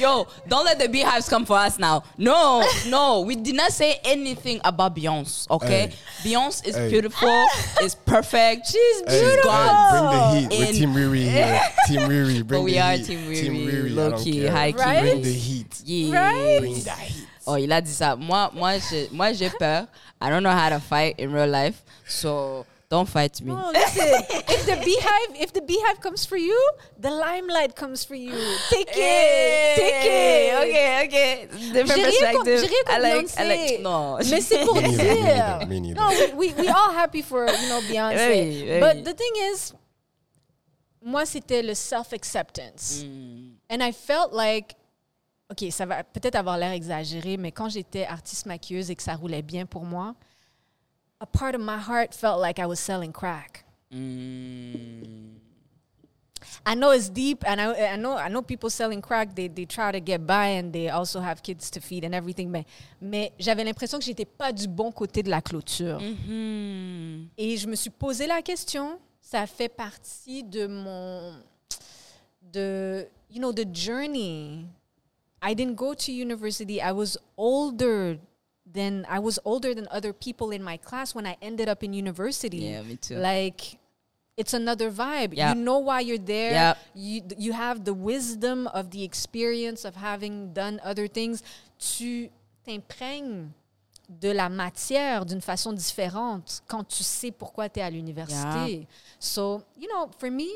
[0.00, 2.02] Yo, don't let the beehives come for us now.
[2.18, 5.92] No, no, we did not say anything about Beyonce, okay?
[6.24, 6.26] Hey.
[6.32, 6.88] Beyonce is Hey.
[6.90, 7.46] beautiful,
[7.84, 8.66] is perfect.
[8.66, 9.52] she's beautiful.
[9.52, 11.60] hey, bring the heat with Team Riri here.
[11.86, 13.06] Team Riri, bring But we the are heat.
[13.06, 14.78] Team Team Riri, Riri, I low key, high key.
[14.78, 15.00] Right?
[15.02, 15.80] Bring the heat.
[15.84, 16.18] Yeah.
[16.18, 16.58] Right?
[16.58, 17.19] Bring the heat.
[17.46, 18.16] Oh, il a dit ça.
[18.16, 19.86] Moi, moi, je, moi, j'ai peur.
[20.20, 23.52] I don't know how to fight in real life, so don't fight me.
[23.52, 24.04] No, listen.
[24.48, 26.54] if the beehive, if the beehive comes for you,
[26.98, 28.34] the limelight comes for you.
[28.68, 30.54] Take it, take it.
[30.68, 31.48] Okay, okay.
[31.72, 32.60] Different J'ai rien contre- perspective.
[32.60, 33.70] j'ai rien I like, I Beyoncé.
[33.70, 34.18] like, no.
[34.30, 34.98] Mais c'est pour Me dire.
[34.98, 36.00] neither, me neither.
[36.00, 38.16] No, we, we, we all happy for, you know, Beyoncé.
[38.18, 38.80] Hey, hey.
[38.80, 39.72] But the thing is,
[41.02, 43.02] moi, c'était le self-acceptance.
[43.04, 43.52] Mm.
[43.70, 44.74] And I felt like,
[45.50, 49.16] OK, ça va peut-être avoir l'air exagéré, mais quand j'étais artiste maquilleuse et que ça
[49.16, 50.14] roulait bien pour moi,
[51.20, 53.64] a part of my heart felt like I was selling crack.
[53.90, 55.40] Mm.
[56.66, 59.34] I know it's deep, and I, I know I know people selling crack.
[59.34, 62.50] They they try to get by, and they also have kids to feed and everything.
[62.50, 62.64] Mais
[63.00, 66.00] mais j'avais l'impression que j'étais pas du bon côté de la clôture.
[66.00, 67.28] Mhm.
[67.36, 68.98] Et je me suis posé la question.
[69.20, 71.34] Ça fait partie de mon
[72.52, 74.66] de you know the journey.
[75.42, 76.82] I didn't go to university.
[76.82, 78.18] I was older
[78.66, 81.92] than I was older than other people in my class when I ended up in
[81.92, 82.58] university.
[82.58, 83.16] Yeah, me too.
[83.16, 83.78] Like
[84.36, 85.34] it's another vibe.
[85.34, 85.54] Yeah.
[85.54, 86.52] You know why you're there.
[86.52, 86.74] Yeah.
[86.94, 91.42] You you have the wisdom of the experience of having done other things.
[91.78, 92.30] Tu
[92.66, 93.50] t'imprègnes
[94.08, 98.86] de la matière d'une façon différente quand tu sais pourquoi tu es à l'université.
[99.20, 100.48] So, you know, for me,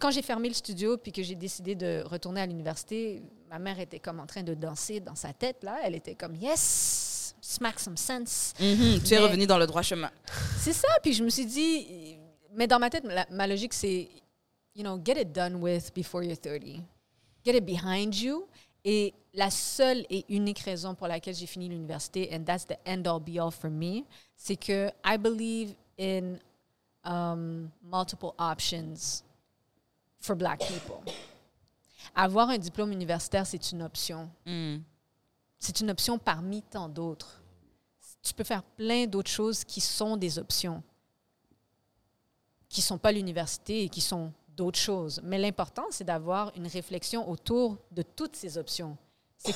[0.00, 3.22] quand j'ai fermé le studio puis que j'ai décidé de retourner à l'université,
[3.56, 6.34] ma mère était comme en train de danser dans sa tête là, elle était comme
[6.34, 8.52] yes, smack some sense.
[8.60, 10.10] Mhm, Tu es revenu dans le droit chemin.
[10.58, 12.18] C'est ça, puis je me suis dit,
[12.52, 14.08] mais dans ma tête, la- ma logique, c'est,
[14.74, 16.82] you know, get it done with before you're 30.
[17.44, 18.46] Get it behind you.
[18.84, 23.06] Et la seule et unique raison pour laquelle j'ai fini l'université, and that's the end
[23.06, 24.04] all be all for me,
[24.36, 26.38] c'est que I believe in
[27.04, 29.22] um, multiple options
[30.20, 31.00] for black people.
[32.14, 34.30] Avoir un diplôme universitaire, c'est une option.
[34.46, 34.78] Mm.
[35.58, 37.42] C'est une option parmi tant d'autres.
[38.22, 40.82] Tu peux faire plein d'autres choses qui sont des options,
[42.68, 45.20] qui ne sont pas l'université et qui sont d'autres choses.
[45.22, 48.96] Mais l'important, c'est d'avoir une réflexion autour de toutes ces options.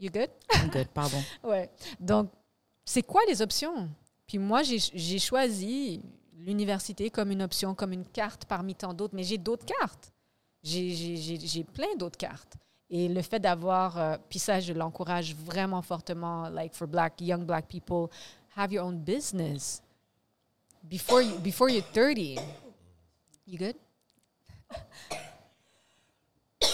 [0.00, 0.30] You good?
[0.54, 1.20] I'm good, pardon.
[1.42, 1.68] Ouais.
[1.98, 2.30] Donc,
[2.84, 3.88] c'est quoi les options?
[4.28, 6.00] Puis moi, j'ai choisi
[6.36, 10.12] l'université comme une option, comme une carte parmi tant d'autres, mais j'ai d'autres cartes.
[10.62, 12.54] J'ai- J'ai j'ai- j'ai plein d'autres cartes.
[12.90, 17.44] Et le fait d'avoir, euh, puis ça, je l'encourage vraiment fortement, like for black, young
[17.44, 18.08] black people,
[18.56, 19.82] have your own business
[20.88, 22.38] before you, before you're 30.
[23.46, 23.76] You good?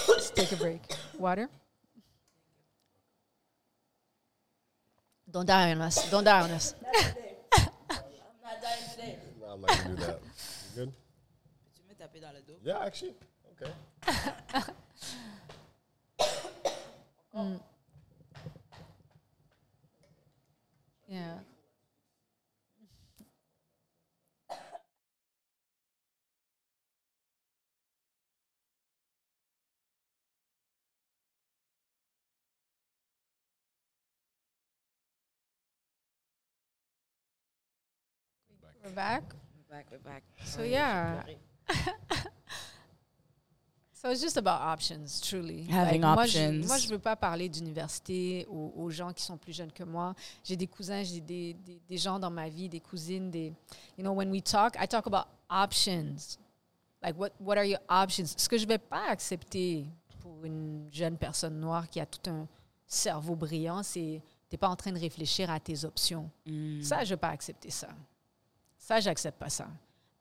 [0.09, 0.83] Let's take a break.
[1.19, 1.49] Water?
[5.31, 6.09] Don't die on us.
[6.11, 6.75] Don't die on us.
[9.41, 10.21] No, I'm not gonna do that.
[10.77, 10.93] You good?
[11.75, 12.59] Tu me taper dans le dos?
[12.65, 13.15] Yeah, actually.
[13.63, 13.73] Okay.
[17.37, 17.59] Mm.
[21.09, 21.39] Yeah.
[38.85, 39.25] We're back.
[39.57, 40.23] We're back, we're back.
[40.45, 41.25] So yeah.
[44.05, 45.65] So it's just about options, truly.
[45.65, 46.67] Having je- options.
[46.67, 50.15] moi, je veux pas parler d'université aux, aux gens qui sont plus jeunes que moi.
[50.43, 53.55] J'ai des cousins, j'ai des, des, des gens dans ma vie, des cousines, des...
[53.97, 56.37] You know, when we talk, I talk about options.
[57.03, 58.35] Like, what, what are your options?
[58.37, 59.87] Ce que je vais pas accepter
[60.21, 62.47] pour une jeune personne noire qui a tout un
[62.87, 64.21] cerveau brillant, c'est...
[64.51, 66.31] T'es pas en train de réfléchir à tes options.
[66.45, 66.83] Mm.
[66.83, 67.89] Ça, je vais pas accepter ça.
[68.77, 69.67] Ça, j'accepte pas ça.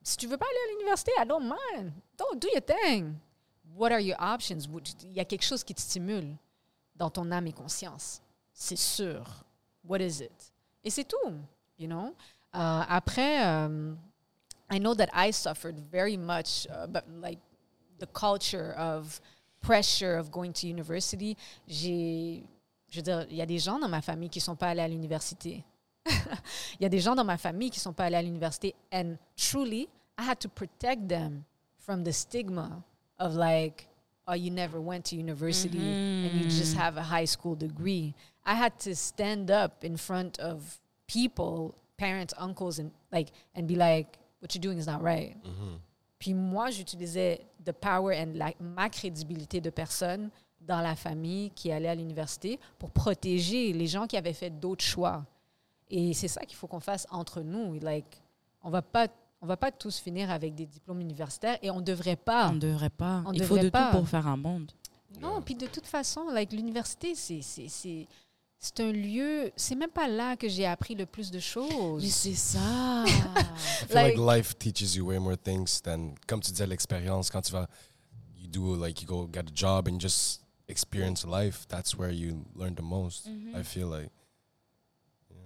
[0.02, 1.92] Si tu veux pas aller à l'université, I don't mind.
[2.18, 3.16] Don't do your thing.
[3.76, 4.68] What are your options?
[5.04, 6.36] Il y a quelque chose qui te stimule
[6.96, 8.22] dans ton âme et conscience.
[8.54, 9.46] C'est sûr.
[9.84, 10.54] What is it?
[10.84, 11.34] Et c'est tout,
[11.80, 12.14] you know?
[12.56, 13.94] Euh, après, euh,
[14.72, 17.40] I know that I suffered very much, uh, but like
[18.00, 19.20] the culture of
[19.62, 21.36] pressure of going to university.
[21.68, 22.44] J'ai,
[22.90, 24.82] je veux dire, il y a des gens dans ma famille qui sont pas allés
[24.82, 25.64] à l'université.
[26.06, 28.76] Il y a des gens dans ma famille qui sont pas allés à l'université.
[28.92, 29.88] And truly,
[30.20, 31.44] I had to protect them
[31.78, 32.84] from the stigma
[33.24, 33.88] of like,
[34.28, 38.14] oh, you never went to university and you just have a high school degree.
[38.46, 43.76] I had to stand up in front of people, parents, uncles, and like, and be
[43.76, 45.36] like, what you're doing is not right.
[46.20, 50.30] Puis moi, j'utilisais the power and la, ma crédibilité de personne
[50.62, 54.84] dans la famille qui allait à l'université pour protéger les gens qui avaient fait d'autres
[54.84, 55.26] choix.
[55.90, 57.78] Et c'est ça qu'il faut qu'on fasse entre nous.
[57.80, 58.22] Like,
[58.64, 59.08] on va pas,
[59.44, 62.48] on va pas tous finir avec des diplômes universitaires et on devrait pas.
[62.50, 63.22] On devrait pas.
[63.26, 63.92] On Il faut devrait de pas.
[63.92, 64.72] tout pour faire un monde.
[65.22, 68.08] Non, puis de toute façon, like, l'université, c'est, c'est, c'est,
[68.58, 69.52] c'est un lieu.
[69.58, 72.02] C'est même pas là que j'ai appris le plus de choses.
[72.02, 72.60] Mais c'est ça.
[73.06, 73.12] I
[73.88, 77.30] feel like, Like- life teaches you way more things than, comme tu disais, l'expérience.
[77.30, 77.68] Quand tu vas,
[78.38, 82.46] you do, like, you go get a job and just experience life, that's where you
[82.56, 83.28] learn the most.
[83.28, 83.56] Mm-hmm.
[83.58, 84.10] I feel like.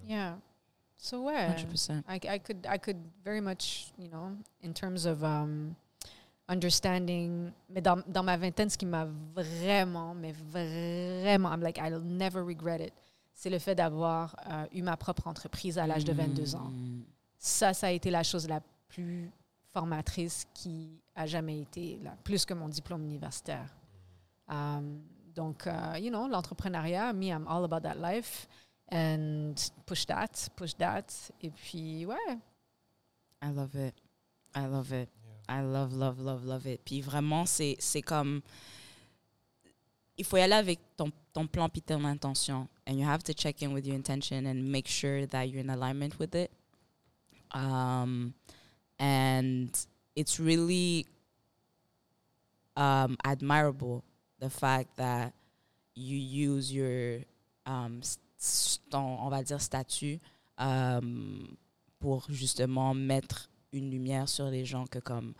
[0.05, 0.35] Yeah.
[0.97, 1.49] So ouais.
[1.55, 2.03] 100%.
[2.09, 4.31] I, I could I could very much you know
[4.63, 5.75] in terms of um,
[6.49, 11.99] understanding mais dans, dans ma vingtaine ce qui m'a vraiment mais vraiment I'm like I'll
[12.01, 12.93] never regret it
[13.33, 17.01] c'est le fait d'avoir euh, eu ma propre entreprise à l'âge de 22 ans Mm.
[17.37, 19.29] ça ça a été la chose la plus
[19.73, 23.73] formatrice qui a jamais été là plus que mon diplôme universitaire
[24.49, 25.01] Um,
[25.35, 28.47] donc euh, you know l'entrepreneuriat me I'm all about that life
[28.89, 31.05] and push that push that
[31.41, 32.39] et puis ouais
[33.41, 33.93] I love it.
[34.55, 35.09] I love it.
[35.47, 36.81] I love, love, love, love it.
[36.83, 38.41] Puis vraiment, c'est c'est comme.
[40.17, 42.67] Il faut y aller avec ton, ton plan puis ton intention.
[42.87, 45.69] And you have to check in with your intention and make sure that you're in
[45.69, 46.49] alignment with it.
[47.51, 48.33] Um,
[48.97, 49.69] and
[50.15, 51.05] it's really
[52.75, 54.03] um, admirable
[54.39, 55.33] the fact that
[55.93, 57.19] you use your,
[57.67, 58.26] um, s- s-
[58.89, 60.19] ton, on va dire, statut
[60.57, 61.47] um,
[61.99, 65.33] pour justement mettre une lumière sur les gens que comme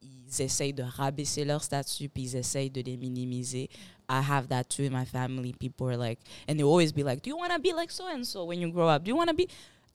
[0.00, 3.68] ils essayent de rabaisser leur statut puis ils essayent de les minimiser.
[4.08, 5.52] I have that too in my family.
[5.52, 8.06] People are like, and they always be like, "Do you want to be like so
[8.06, 9.04] and so when you grow up?
[9.04, 9.48] Do you want to be?"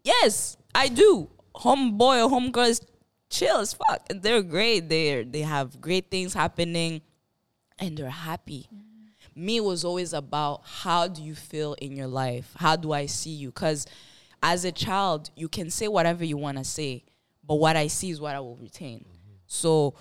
[0.04, 1.30] Yes, I do.
[1.56, 2.82] Homeboy or homegirl is
[3.34, 4.88] chill as fuck, they're great.
[4.90, 7.02] They they have great things happening,
[7.80, 8.70] and they're happy.
[9.36, 12.54] Me was always about how do you feel in your life?
[12.56, 13.50] How do I see you?
[13.50, 13.86] Because
[14.42, 17.04] as a child, you can say whatever you want to say,
[17.46, 19.06] but what I see is what I will retain.
[19.48, 19.94] So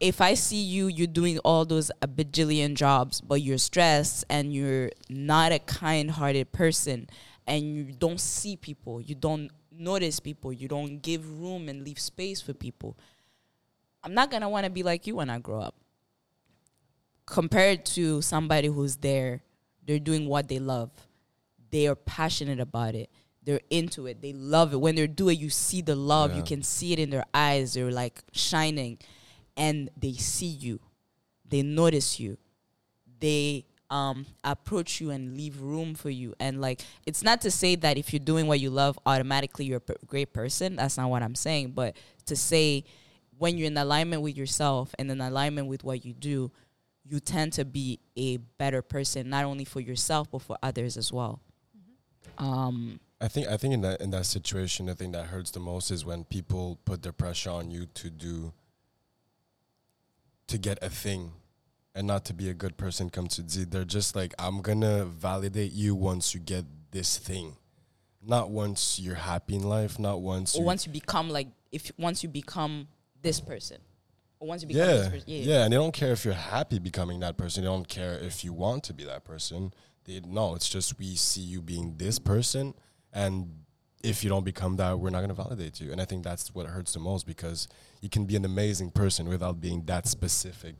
[0.00, 4.52] if I see you, you're doing all those a bajillion jobs, but you're stressed and
[4.52, 7.08] you're not a kind hearted person
[7.46, 11.98] and you don't see people, you don't notice people, you don't give room and leave
[11.98, 12.96] space for people,
[14.04, 15.74] I'm not going to want to be like you when I grow up.
[17.30, 19.42] Compared to somebody who's there,
[19.86, 20.90] they're doing what they love,
[21.70, 23.10] they are passionate about it,
[23.48, 24.20] they're into it.
[24.20, 24.76] They love it.
[24.76, 26.36] When they do it, you see the love.
[26.36, 27.72] You can see it in their eyes.
[27.72, 28.98] They're like shining,
[29.56, 30.80] and they see you.
[31.48, 32.36] They notice you.
[33.20, 36.34] They um approach you and leave room for you.
[36.38, 39.80] And like, it's not to say that if you're doing what you love, automatically you're
[39.88, 40.76] a great person.
[40.76, 41.70] That's not what I'm saying.
[41.70, 42.84] But to say
[43.38, 46.50] when you're in alignment with yourself and in alignment with what you do,
[47.08, 51.12] you tend to be a better person, not only for yourself but for others as
[51.12, 51.40] well.
[52.36, 55.60] Um, I think I think in that in that situation, the thing that hurts the
[55.60, 58.52] most is when people put the pressure on you to do
[60.46, 61.32] to get a thing
[61.94, 63.64] and not to be a good person come to D.
[63.64, 67.56] They're just like, I'm gonna validate you once you get this thing.
[68.24, 71.90] Not once you're happy in life, not once or you once you become like, if
[71.98, 72.86] once you become
[73.20, 73.78] this person,
[74.40, 76.78] or once you become this yeah, person, yeah, and they don't care if you're happy
[76.78, 77.64] becoming that person.
[77.64, 79.72] They don't care if you want to be that person.
[80.04, 82.74] They no, it's just we see you being this person,
[83.12, 83.64] and
[84.02, 85.90] if you don't become that, we're not gonna validate you.
[85.92, 87.68] And I think that's what hurts the most because
[88.00, 90.76] you can be an amazing person without being that specific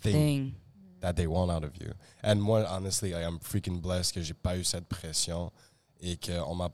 [0.00, 0.54] thing, thing.
[1.00, 1.92] that they want out of you.
[2.22, 5.50] And moi, honestly, I am freaking blessed que j'ai pas eu cette pression
[6.02, 6.70] et que on m'a,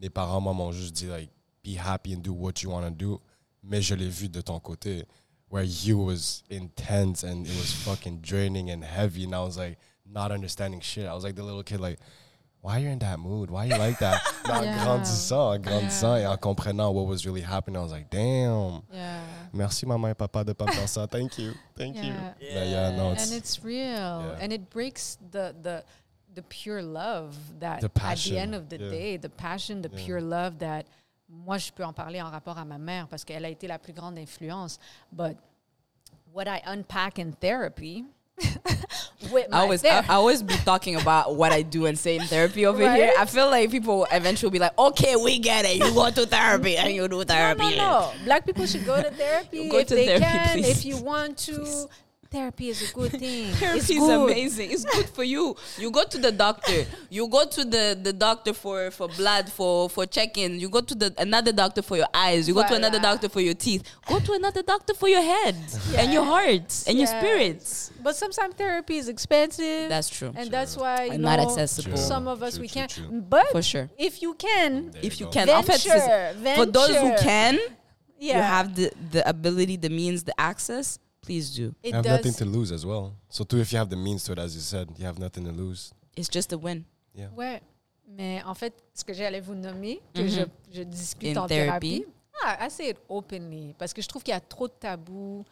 [0.00, 1.30] mes parents moi, m'ont juste dit like
[1.62, 3.20] be happy and do what you want to do.
[3.62, 5.04] Mais je l'ai vu de ton côté
[5.48, 9.78] where you was intense and it was fucking draining and heavy and I was like
[10.10, 11.06] not understanding shit.
[11.06, 11.98] I was like the little kid like
[12.60, 13.50] why are you in that mood?
[13.50, 14.20] Why are you like that?
[14.48, 14.84] Mais Yeah.
[14.84, 18.82] grandissant, en grandissant et en comprenant what was really happening, I was like, damn.
[18.92, 19.22] Yeah.
[19.52, 21.06] Merci maman et papa de pas faire ça.
[21.08, 21.52] Thank you.
[21.76, 22.12] Thank you.
[22.40, 22.64] Yeah.
[22.64, 24.38] Yeah, no, it's, and it's real Yeah.
[24.40, 25.84] and it breaks the the
[26.34, 28.90] the pure love that The at the end of the yeah.
[28.90, 30.04] day the passion the Yeah.
[30.04, 30.86] pure love that
[31.28, 33.78] moi je peux en parler en rapport à ma mère parce qu'elle a été la
[33.78, 34.78] plus grande influence
[35.12, 35.36] but
[36.32, 38.04] what I unpack in therapy
[39.32, 42.22] with I always, I, I always be talking about what I do and say in
[42.22, 42.96] therapy over Right?
[42.96, 43.12] here.
[43.18, 45.76] I feel like people eventually be like, okay, we get it.
[45.78, 47.62] You go to therapy and you do therapy.
[47.62, 47.76] no, no.
[47.76, 48.12] no.
[48.24, 50.52] Black people should go to therapy go if to they therapy, can.
[50.58, 50.68] please.
[50.68, 51.88] If you want to,
[52.30, 53.52] therapy is a good thing.
[53.54, 54.30] Therapy it's is good.
[54.30, 54.70] amazing.
[54.70, 55.56] It's good for you.
[55.78, 56.84] You go to the doctor.
[57.10, 60.60] You go to the, the doctor for, for blood, for, for check-in.
[60.60, 62.46] You go to the another doctor for your eyes.
[62.48, 63.82] You go to another doctor for your teeth.
[64.06, 65.56] Go to another doctor for your head
[65.96, 67.90] and your heart and your spirits.
[68.02, 69.88] But sometimes therapy is expensive.
[69.88, 70.32] That's true.
[70.36, 71.96] and that's why you And know, not accessible.
[71.96, 71.96] True.
[72.06, 72.90] Some of us True, we can't.
[72.90, 73.06] true.
[73.10, 73.90] But For sure.
[73.98, 75.32] if you can, There If you go.
[75.32, 75.48] can.
[75.50, 77.58] En fait, c'est- venture, for those who can,
[78.18, 80.98] yeah, you have the, the ability, the means, the access,
[81.28, 81.74] please do.
[81.82, 82.16] it You have does.
[82.16, 83.12] nothing to lose as well.
[83.28, 85.44] So too, if you have the means to it, as you said, you have nothing
[85.44, 85.92] to lose.
[86.16, 86.84] It's just a win.
[87.14, 87.28] Yeah.
[87.36, 87.60] Ouais.
[88.16, 90.40] Mais en fait, ce que j'allais vous nommer, que je,
[90.72, 92.00] je discute In en therapy.
[92.00, 92.04] thérapie,
[92.42, 95.44] ah, I say it openly, parce que je trouve qu'il y a trop de tabous,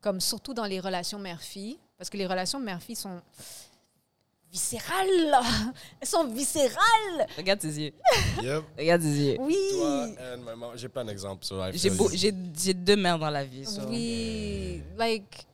[0.00, 3.20] comme surtout dans les relations mère-fille, parce que les relations mère-fille sont
[4.50, 5.36] viscérales.
[6.00, 7.26] Elles sont viscérales.
[7.36, 7.92] Regarde tes yeux.
[8.42, 8.64] Yep.
[8.78, 9.36] Regarde tes yeux.
[9.40, 9.56] Oui.
[9.72, 11.44] Toi and my mom, j'ai plein d'exemples.
[11.44, 13.64] So I J'ai beau- j'ai j'ai deux mères dans la vie.
[13.66, 15.46] so- We like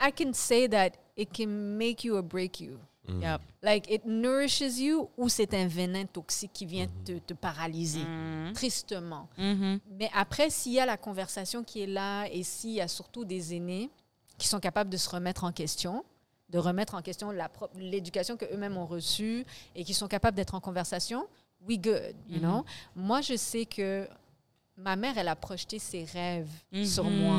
[0.00, 1.46] I can say that it can
[1.78, 2.78] make you or break you.
[3.06, 3.20] Mm.
[3.22, 3.40] Yep.
[3.62, 7.04] Like it nourishes you ou c'est un venin toxique qui vient Mm-hmm.
[7.04, 8.52] te, te paralyser Mhm.
[8.54, 9.28] tristement.
[9.36, 9.78] Mhm.
[9.98, 13.24] Mais après s'il y a la conversation qui est là et s'il y a surtout
[13.24, 13.90] des aînés
[14.38, 16.02] qui sont capables de se remettre en question,
[16.48, 17.32] de remettre en question
[17.76, 21.26] l'éducation que eux-mêmes ont reçue et qui sont capables d'être en conversation,
[21.66, 22.64] we good, you know?
[22.94, 24.06] Moi je sais que
[24.76, 26.50] ma mère elle a projeté ses rêves
[26.84, 27.38] sur moi.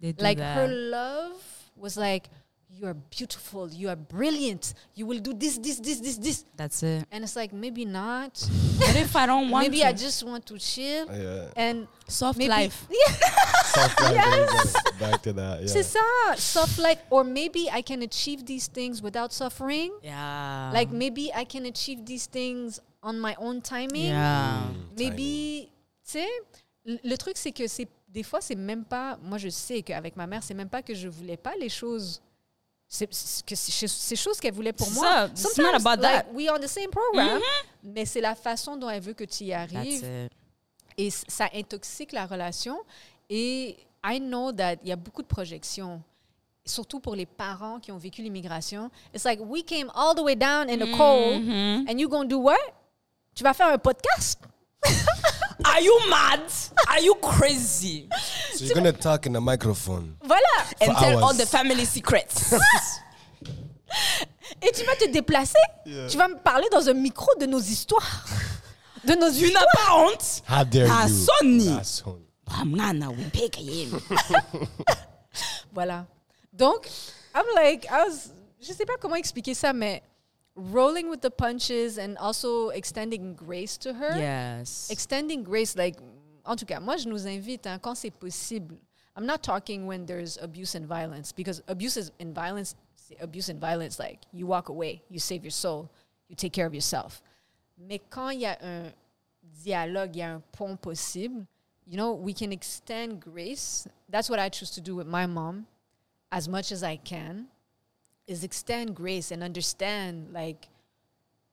[0.00, 1.36] They like her love
[1.76, 2.28] was like
[2.76, 6.82] you are beautiful you are brilliant you will do this this this this this That's
[6.82, 7.04] it.
[7.12, 8.32] and it's like maybe not
[8.78, 9.86] What if I don't want maybe to?
[9.88, 11.50] i just want to chill Yeah.
[11.56, 12.86] and Soft maybe life.
[13.74, 14.14] Soft go.
[15.00, 15.60] Back to that.
[15.62, 15.66] Yeah.
[15.66, 16.00] c'est ça
[16.36, 20.70] soft life or maybe i can achieve these things without suffering Yeah.
[20.72, 24.62] like maybe i can achieve these things on my own timing Yeah.
[24.68, 25.68] Mm, maybe
[26.04, 26.28] tu sais
[26.84, 30.16] le le truc c'est que c'est des fois c'est même pas moi je sais qu'avec
[30.16, 32.20] ma mère c'est même pas que je voulais pas les choses
[32.96, 35.50] c'est c'est choses qu'elle voulait pour moi ça.
[35.50, 36.32] It's not about like, that.
[36.32, 37.40] we on the same program
[37.82, 40.06] mais c'est la façon dont elle veut que tu y arrives
[40.96, 42.78] et ça intoxique la relation
[43.28, 46.00] et I know that il y a beaucoup de projections
[46.64, 50.36] surtout pour les parents qui ont vécu l'immigration it's like we came all the way
[50.36, 51.86] down in the cold Mhm.
[51.88, 52.56] and you gonna do what?
[53.34, 54.38] Tu vas faire un podcast?
[55.64, 56.42] Are you mad?
[56.88, 58.08] Are you crazy?
[58.58, 60.16] So you're gonna talk in the microphone.
[60.24, 60.40] voilà
[60.80, 61.36] And For tell all hours.
[61.38, 62.52] the family secrets.
[64.62, 65.58] Et tu vas te déplacer.
[66.10, 68.24] Tu vas me parler dans un micro de nos histoires.
[69.04, 69.62] De nos tu histoires.
[69.64, 70.42] n'as pas honte?
[70.48, 71.14] How dare Ah, you?
[71.14, 71.68] Sonny.
[71.78, 72.26] Ah, Sonny.
[72.64, 74.00] Mwana, we pick him.
[75.74, 76.06] Voilà.
[76.52, 76.88] Donc,
[77.34, 78.30] I'm like, I was,
[78.60, 80.02] je sais pas comment expliquer ça, mais
[80.56, 84.16] rolling with the punches and also extending grace to her.
[84.16, 84.88] Yes.
[84.90, 85.96] Extending grace, like,
[86.44, 88.76] en tout cas, moi, je nous invite, hein, quand c'est possible.
[89.16, 92.74] I'm not talking when there's abuse and violence, because abuse and violence,
[93.20, 95.88] abuse and violence, like, you walk away, you save your soul,
[96.28, 97.22] you take care of yourself.
[97.78, 98.92] Mais quand il y a un
[99.62, 101.46] dialogue, il y a un pont possible,
[101.86, 103.86] you know, we can extend grace.
[104.08, 105.66] That's what I choose to do with my mom
[106.32, 107.46] as much as I can,
[108.26, 110.68] is extend grace and understand, like,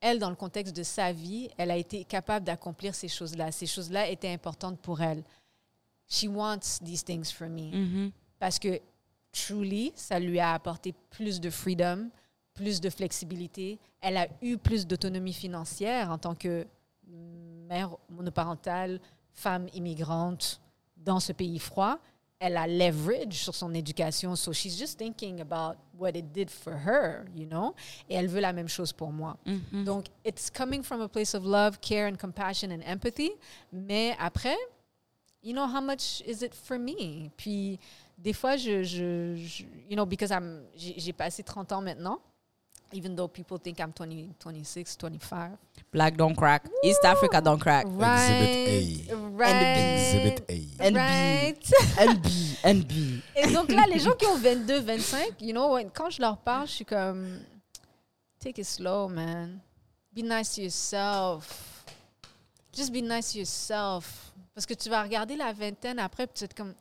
[0.02, 3.52] elle, dans le contexte de sa vie, elle a été capable d'accomplir ces choses-là.
[3.52, 5.24] Ces choses-là étaient importantes pour elle.
[6.10, 7.72] She wants these things for me.
[7.72, 8.12] Mhm.
[8.40, 8.82] Parce que,
[9.32, 12.10] truly, ça lui a apporté plus de freedom,
[12.54, 13.80] plus de flexibilité.
[14.02, 16.66] Elle a eu plus d'autonomie financière en tant que
[17.08, 19.00] mère monoparentale,
[19.32, 20.60] femme immigrante
[20.98, 22.00] dans ce pays froid.
[22.44, 24.36] Elle a leverage sur son éducation.
[24.36, 27.76] So she's just thinking about what it did for her, you know?
[28.10, 29.38] Et elle veut la même chose pour moi.
[29.46, 29.84] Mhm.
[29.86, 33.32] Donc, it's coming from a place of love, care, and compassion and empathy.
[33.72, 34.58] Mais après,
[35.44, 37.30] you know, how much is it for me?
[37.38, 37.80] Puis,
[38.18, 40.32] des fois, je, je, je- you know, because
[40.76, 42.20] j'ai passé 30 ans maintenant,
[42.94, 45.52] even though people think I'm 20, 26, 25.
[45.92, 46.68] Black don't crack.
[46.84, 47.86] East Africa don't crack.
[47.88, 49.08] Right.
[49.10, 49.16] A.
[49.16, 49.98] Right.
[49.98, 50.84] Exhibit A.
[50.90, 50.96] NB.
[50.96, 51.72] Right.
[51.98, 52.26] NB.
[52.64, 53.22] NB.
[53.36, 56.38] Et donc là, les gens qui ont 22, 25, you know, when- quand je leur
[56.38, 57.40] parle, je suis comme,
[58.40, 59.60] take it slow, man.
[60.14, 61.86] Be nice to yourself.
[62.74, 64.32] Just be nice to yourself.
[64.54, 66.74] Parce que tu vas regarder la vingtaine après, puis tu vas être comme,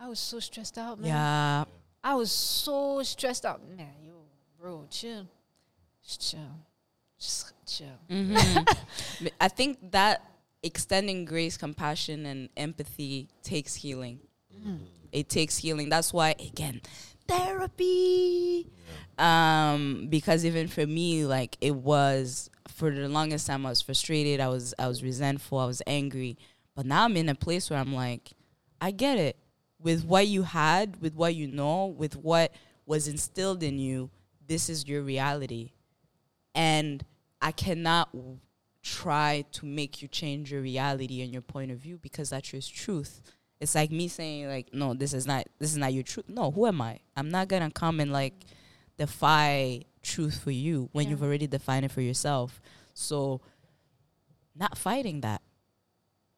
[0.00, 1.06] I was so stressed out, man.
[1.08, 1.64] Yeah.
[2.02, 3.60] I was so stressed out.
[3.76, 4.24] Man, yo,
[4.58, 5.26] bro, chill.
[6.10, 6.40] Just chill.
[7.20, 7.86] Just chill.
[8.10, 9.30] Mhm.
[9.40, 10.24] I think that
[10.62, 14.18] extending grace, compassion, and empathy takes healing.
[15.12, 15.88] It takes healing.
[15.88, 16.80] That's why, again,
[17.28, 18.66] therapy.
[19.18, 24.40] Um, because even for me, like it was for the longest time, I was frustrated.
[24.40, 25.58] I was I was resentful.
[25.58, 26.36] I was angry.
[26.74, 28.32] But now I'm in a place where I'm like,
[28.80, 29.36] I get it.
[29.80, 32.52] With what you had, with what you know, with what
[32.84, 34.10] was instilled in you,
[34.46, 35.70] this is your reality
[36.54, 37.04] and
[37.40, 38.38] I cannot w-
[38.82, 42.62] try to make you change your reality and your point of view because that's your
[42.62, 43.20] truth.
[43.60, 46.28] It's like me saying like, no, this is not this is not your truth.
[46.28, 47.00] No, who am I?
[47.16, 48.32] I'm not gonna come and like
[48.96, 51.10] defy truth for you when Yeah.
[51.10, 52.60] you've already defined it for yourself.
[52.94, 53.40] So
[54.56, 55.42] not fighting that.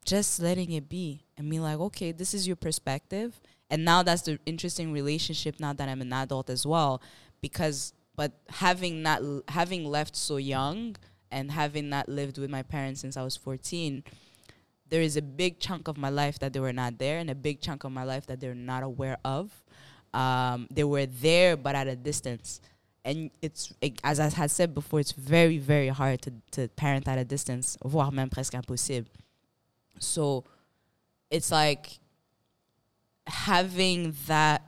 [0.05, 3.39] Just letting it be and be like, okay, this is your perspective.
[3.69, 7.01] And now that's the interesting relationship now that I'm an adult as well.
[7.41, 10.95] Because but having not having left so young
[11.31, 14.03] and having not lived with my parents since I was 14,
[14.89, 17.35] there is a big chunk of my life that they were not there and a
[17.35, 19.51] big chunk of my life that they're not aware of.
[20.13, 22.61] Um, they were there but at a distance.
[23.05, 27.07] And it's it, as I had said before, it's very very hard to to parent
[27.07, 29.09] at a distance, voire même presque impossible.
[29.99, 30.45] So
[31.29, 31.99] it's like
[33.27, 34.61] having that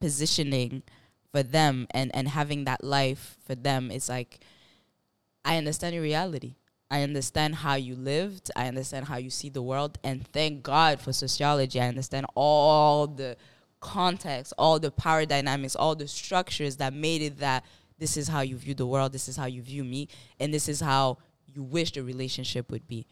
[0.00, 0.82] positioning
[1.30, 4.40] for them and and having that life for them it's like
[5.44, 6.56] i understand your reality.
[6.90, 8.50] I understand how you lived.
[8.56, 9.98] I understand how you see the world.
[10.02, 11.78] And thank god for sociology.
[11.80, 13.36] I understand all the
[13.80, 17.64] context all the power dynamics all the structures that made it that
[17.98, 20.08] this is how you view the world this is how you view me
[20.40, 21.16] and this is how
[21.46, 23.06] you wish the relationship would be.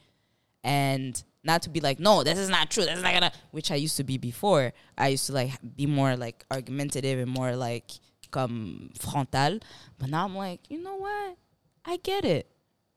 [0.65, 2.85] And not to be like no this is not true.
[2.85, 4.73] This is not gonna which i used to be before.
[4.99, 7.91] I used to like be more like argumentative and more like
[8.37, 9.59] comme frontal.
[9.99, 11.37] But now i'm like you know what?
[11.85, 12.47] I get it.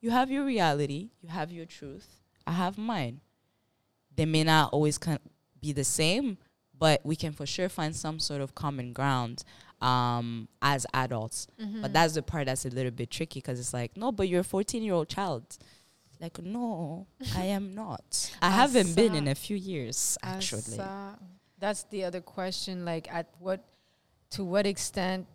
[0.02, 1.10] You have your reality.
[1.22, 2.08] You have your truth.
[2.48, 3.22] I have mine.
[4.16, 5.20] They may not always con-
[5.62, 6.38] be the same
[6.78, 9.44] but we can for sure find some sort of common ground
[9.82, 11.48] um, as adults.
[11.82, 14.42] But that's the part that's a little bit tricky because it's like no but you're
[14.42, 15.58] a 14 year old child.
[16.22, 18.32] Like no i am not.
[18.42, 20.78] I haven't been in a few years actually.
[21.60, 22.86] That's the other question.
[22.86, 23.64] Like, at what,
[24.32, 25.26] to what extent,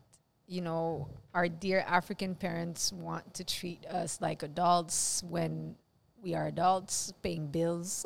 [0.47, 5.75] you know, our dear African parents want to treat us like adults when
[6.23, 8.05] we are adults, paying bills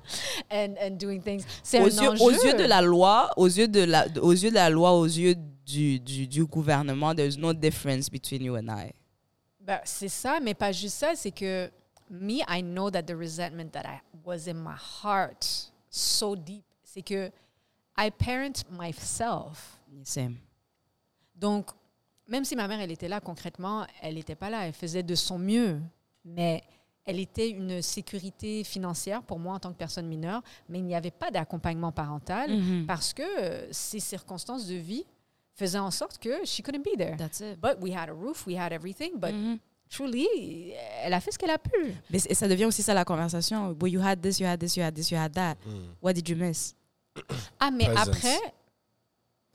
[0.50, 1.44] and and doing things.
[1.62, 4.54] C'est aux yeux, aux yeux de la loi, aux yeux de la, aux yeux de
[4.54, 5.34] la loi, aux yeux
[5.66, 8.92] du, du, du gouvernement, there's no difference between you and I.
[9.60, 11.70] Ben, c'est ça, mais pas juste ça, c'est que
[12.10, 17.02] me, I know that the resentment that I was in my heart so deep, c'est
[17.02, 17.30] que
[17.98, 19.78] I parent myself.
[20.04, 20.36] Same.
[21.34, 21.70] Donc,
[22.26, 25.14] même si ma mère, elle était là concrètement, elle n'était pas là, elle faisait de
[25.14, 25.80] son mieux,
[26.24, 26.62] mais
[27.04, 30.94] elle était une sécurité financière pour moi en tant que personne mineure, mais il n'y
[30.94, 32.86] avait pas d'accompagnement parental Mhm.
[32.86, 35.04] parce que euh, ces circonstances de vie
[35.54, 37.16] faisaient en sorte que she couldn't be there.
[37.16, 37.58] That's it.
[37.60, 39.58] But we had a roof, we had everything, but Mhm.
[39.88, 40.28] truly,
[41.02, 41.94] elle a fait ce qu'elle a pu.
[42.10, 43.74] Mais ça devient aussi ça la conversation.
[43.80, 45.56] Well, you had this, you had this, you had this, you had that.
[46.02, 46.74] What did you miss?
[47.60, 48.08] Ah, mais Presence.
[48.08, 48.38] après,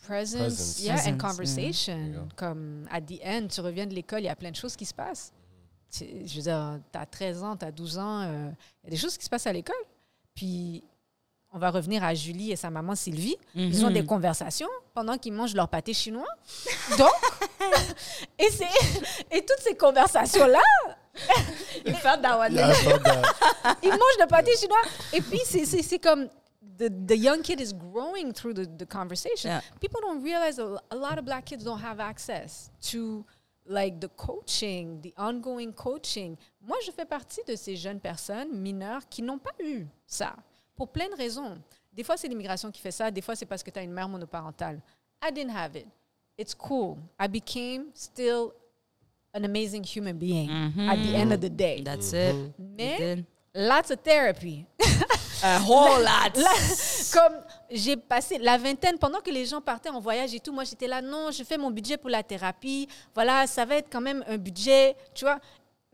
[0.05, 0.79] presence, Presence.
[0.81, 2.27] yeah, Presence, and conversation.
[2.35, 4.85] Comme, at the end, tu reviens de l'école, il y a plein de choses qui
[4.85, 5.31] se passent.
[5.95, 8.49] Tu- Je veux dire, tu as 13 ans, tu as 12 ans, euh,
[8.83, 9.75] il y a des choses qui se passent à l'école.
[10.35, 10.83] Puis,
[11.55, 13.37] on va revenir à Julie et sa maman Sylvie.
[13.53, 13.93] Ils ont Mhm.
[13.93, 16.25] des conversations pendant qu'ils mangent leur pâté chinois.
[16.97, 17.11] Donc,
[18.39, 18.65] et, c'est-
[19.31, 20.59] et toutes ces conversations-là,
[21.85, 21.93] ils.
[23.83, 24.81] Ils mangent le pâté chinois.
[25.13, 26.27] Et puis, c'est- c'est c'est comme
[26.77, 29.51] the, the young kid is growing through the, the conversation.
[29.51, 29.61] Yeah.
[29.79, 33.25] People don't realize a, a lot of black kids don't have access to
[33.65, 36.37] like the coaching, the ongoing coaching.
[36.65, 40.35] Moi, je fais partie de ces jeunes personnes mineures qui n'ont pas eu ça
[40.75, 41.57] pour plein de raisons.
[41.93, 43.11] Des fois, c'est l'immigration qui fait ça.
[43.11, 44.81] Des fois, c'est parce que tu as une mère monoparentale.
[45.23, 45.87] I didn't have it.
[46.37, 46.97] It's cool.
[47.19, 48.53] I became still
[49.33, 50.89] an amazing human being mm-hmm.
[50.89, 51.81] at the end of the day.
[51.83, 52.35] That's it.
[52.57, 53.25] Mais You did.
[53.55, 54.65] Lots of therapy.
[55.43, 56.41] A whole lot.
[57.11, 57.33] Comme
[57.69, 60.87] j'ai passé la vingtaine, pendant que les gens partaient en voyage et tout, moi j'étais
[60.87, 62.87] là, non, je fais mon budget pour la thérapie.
[63.13, 65.39] Voilà, ça va être quand même un budget, tu vois.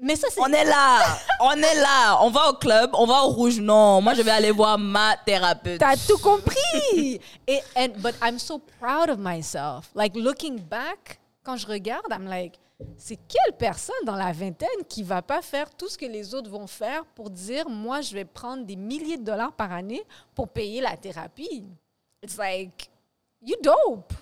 [0.02, 0.40] Mais ça, c'est.
[0.40, 1.00] On est là,
[1.42, 2.20] on est là.
[2.22, 3.60] On va au club, on va au rouge.
[3.60, 5.80] Non, moi je vais aller voir ma thérapeute.
[5.80, 7.20] T'as tout compris.
[7.48, 9.90] et, and, but I'm so proud of myself.
[9.96, 12.54] Like, looking back, quand je regarde, I'm like,
[12.98, 16.50] c'est quelle personne dans la vingtaine qui va pas faire tout ce que les autres
[16.50, 20.04] vont faire pour dire, moi, je vais prendre des milliers de dollars par année
[20.36, 21.66] pour payer la thérapie?
[22.24, 22.90] It's like,
[23.42, 24.14] you dope.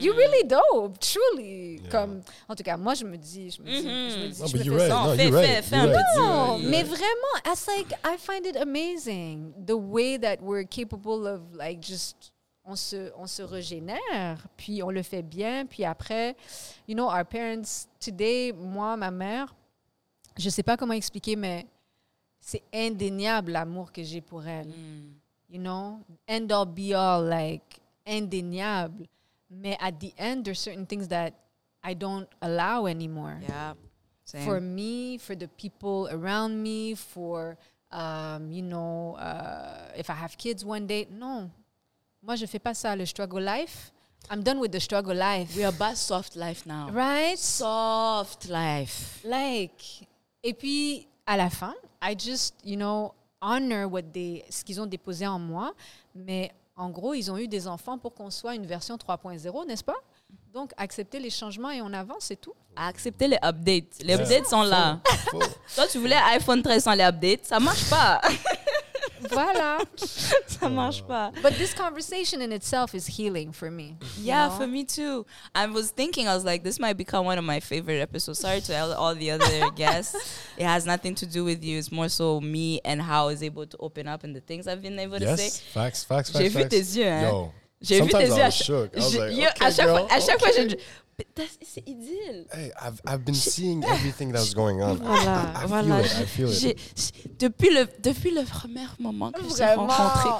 [0.00, 1.82] You really dope, truly.
[1.90, 4.46] Comme, en tout cas, moi, je me dis, je me dis, je me dis, No,
[4.46, 4.90] je but me fais right.
[4.92, 5.02] ça.
[5.04, 5.64] No, Fais- you're fais- right.
[5.64, 6.06] fais You're un right.
[6.06, 11.26] petit- Non, mais vraiment, it's like I find it amazing the way that we're capable
[11.26, 12.30] of like just
[12.66, 16.36] on se on se régénère, puis on le fait bien, puis après,
[16.88, 19.54] you know, our parents today, moi, ma mère,
[20.36, 21.66] je sais pas comment expliquer, mais
[22.40, 24.68] c'est indéniable l'amour que j'ai pour elle.
[25.48, 29.06] You know, end all be all, like indéniable.
[29.48, 31.32] Mais at the end, there's certain things that
[31.84, 33.74] I don't allow anymore Yeah.
[34.24, 34.42] Same.
[34.44, 37.56] for me, for the people around me, for,
[37.92, 41.06] um, you know, uh, if I have kids one day.
[41.08, 41.52] Non.
[42.26, 43.92] Moi, je fais pas ça, le struggle life.
[44.32, 45.54] I'm done with the struggle life.
[45.56, 46.88] We are about soft life now.
[46.92, 47.38] Right?
[47.38, 49.20] Soft life.
[49.22, 50.08] Like,
[50.42, 51.72] et puis, à la fin,
[52.02, 55.72] I just, you know, honor what they, ce qu'ils ont déposé en moi.
[56.16, 59.84] Mais en gros, ils ont eu des enfants pour qu'on soit une version 3.0, n'est-ce
[59.84, 59.94] pas?
[60.52, 62.54] Donc, accepter les changements et on avance, c'est tout.
[62.74, 64.02] Accepter les updates.
[64.02, 64.98] Les updates sont là.
[65.76, 67.44] Toi, tu voulais iPhone 13 sans les updates.
[67.44, 68.20] Ça marche pas.
[69.30, 69.78] Voilà.
[70.46, 71.08] ça marche oh.
[71.08, 71.32] pas.
[71.42, 73.96] But this conversation in itself is healing for me.
[74.18, 74.54] you Yeah, know?
[74.56, 75.24] for me too.
[75.54, 78.38] I was thinking, I was like, this might become one of my favorite episodes.
[78.40, 80.16] Sorry to all, all the other guests.
[80.56, 81.78] It has nothing to do with you.
[81.78, 84.66] It's more so me and how I was able to open up and the things
[84.66, 85.50] I've been able to say.
[85.72, 86.38] facts, facts, facts.
[86.38, 87.22] J'ai vu tes yeux, hein.
[87.22, 87.52] Yo,
[87.82, 88.38] J'ai vu tes sometimes yeux.
[88.38, 88.96] I à was shook.
[88.96, 90.50] I was je- like, yo, à okay, chaque fois, à chaque fois,
[91.62, 92.46] c'est idylle.
[92.52, 94.96] Hey, I've, I've been seeing everything that was going on.
[94.96, 96.02] Voilà, I, I, I voilà.
[96.02, 96.12] feel it.
[96.20, 96.60] I feel it.
[96.60, 99.86] J'ai- j'ai- depuis le depuis le premier moment que Vraiment.
[99.86, 100.30] rencontré,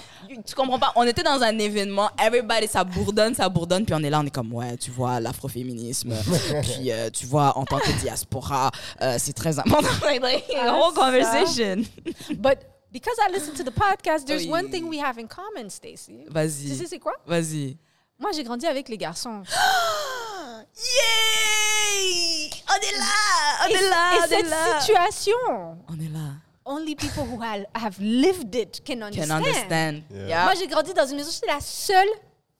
[0.46, 4.02] tu comprends pas, on était dans un événement, everybody ça bourdonne, ça bourdonne, puis on
[4.02, 6.12] est là, on est comme ouais, tu vois l'afroféminisme,
[6.62, 8.70] puis euh, tu vois en tant que diaspora,
[9.00, 9.88] euh, c'est très important.
[10.22, 11.84] like, a whole conversation.
[12.36, 12.58] But
[12.92, 14.52] because I listen to the podcast, there's Oui.
[14.52, 16.12] one thing we have in common, Stacy.
[16.12, 17.14] Tu sais Vas-y, c'est quoi?
[17.26, 17.76] vas-y.
[18.18, 19.42] Moi, j'ai grandi avec les garçons.
[20.76, 22.50] Yay!
[22.68, 24.80] On est là, on Et, est là, et on est cette là.
[24.80, 25.36] situation,
[25.88, 26.34] On est là.
[26.66, 29.30] only people who have, have lived it can understand.
[29.30, 30.04] Can understand.
[30.10, 30.26] Yeah.
[30.26, 30.44] Yeah.
[30.44, 32.08] Moi, j'ai grandi dans une maison, j'étais la seule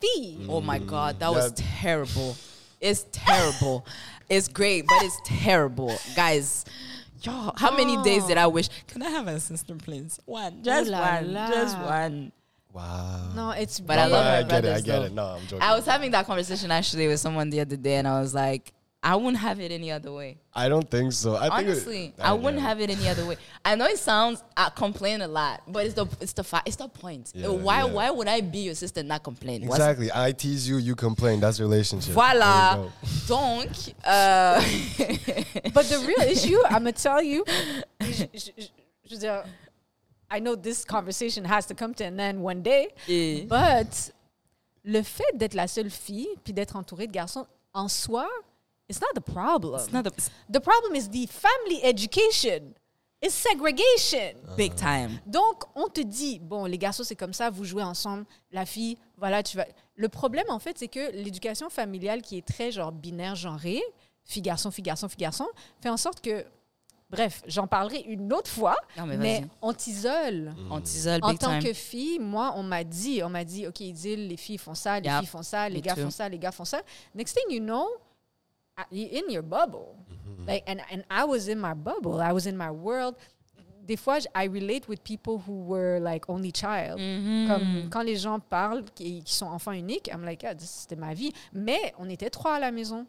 [0.01, 0.39] fille.
[0.41, 0.51] Mm.
[0.51, 2.37] Oh my God, that was terrible.
[2.81, 3.85] It's terrible.
[4.31, 5.93] it's great, but it's terrible.
[6.15, 6.65] Guys,
[7.23, 8.05] yo, how many oh.
[8.05, 8.69] days did I wish?
[8.87, 10.19] Can I have a sister, please?
[10.25, 10.63] One.
[10.63, 11.33] Just la one.
[11.33, 11.51] la.
[11.51, 12.33] Just one.
[12.77, 13.31] Wow.
[13.35, 14.13] No, it's But I big.
[14.13, 14.77] love I my get it.
[14.77, 15.03] I get though.
[15.05, 15.13] it.
[15.15, 15.63] No, I'm joking.
[15.63, 18.73] I was having that conversation actually with someone the other day, and I was like,
[19.03, 20.39] I wouldn't have it any other way.
[20.53, 21.37] I don't think so.
[21.37, 23.37] I think Honestly, it, I wouldn't have it any other way.
[23.65, 26.77] I know it sounds I complain a lot, but it's the it's the fa- it's
[26.77, 27.31] the point.
[27.35, 27.85] Yeah, uh, why yeah.
[27.85, 29.63] why would I be your sister and not complain?
[29.67, 30.11] What's- Exactly.
[30.13, 31.41] I tease you, you complain.
[31.41, 32.15] That's relationship.
[32.15, 32.75] Voilà.
[32.75, 33.27] There you go.
[33.29, 33.69] Donc,
[34.07, 34.61] euh,
[35.73, 37.45] But the real issue, I'm gonna tell you,
[38.01, 38.69] je, je- je-
[39.09, 39.45] je veux dire,
[40.31, 44.13] I know this conversation has to come to an end one day, Et- but
[44.85, 48.29] le fait d'être la seule fille puis d'être entourée de garçons en soi,
[48.89, 49.81] it's not the problem.
[49.81, 50.11] it's not a
[50.53, 52.73] the problem is the family education.
[53.23, 54.35] It's segregation.
[54.59, 55.19] big time.
[55.27, 58.27] Donc, on te dit, bon, les garçons, c'est comme ça, vous jouez ensemble.
[58.53, 59.67] La fille, voilà, tu vas.
[59.95, 63.83] Le problème, en fait, c'est que l'éducation familiale qui est très, genre, binaire, genrée,
[64.23, 65.47] fille garçon, fille garçon, fille garçon,
[65.81, 66.45] fait en sorte que,
[67.11, 70.55] bref, j'en parlerai une autre fois, Non, mais on t'isole.
[70.71, 71.63] On t'isole En tant time.
[71.63, 74.99] que fille, moi, on m'a dit, on m'a dit, OK, Idil, les filles font ça,
[75.01, 75.19] les Yep.
[75.21, 76.03] filles font ça, les Me gars too.
[76.03, 76.83] font ça, les gars font ça.
[77.15, 77.87] Next thing you know,
[78.91, 79.95] you're in your bubble.
[80.47, 82.21] Like, and, and I was in my bubble.
[82.21, 83.15] I was in my world.
[83.85, 86.99] Des fois, I relate with people who were like only child.
[86.99, 87.47] Mhm.
[87.49, 90.97] Comme quand les gens parlent qui, qui sont enfants uniques, I'm like, ah, this- c'était
[90.97, 91.33] ma vie.
[91.53, 93.07] Mais on était trois à la maison.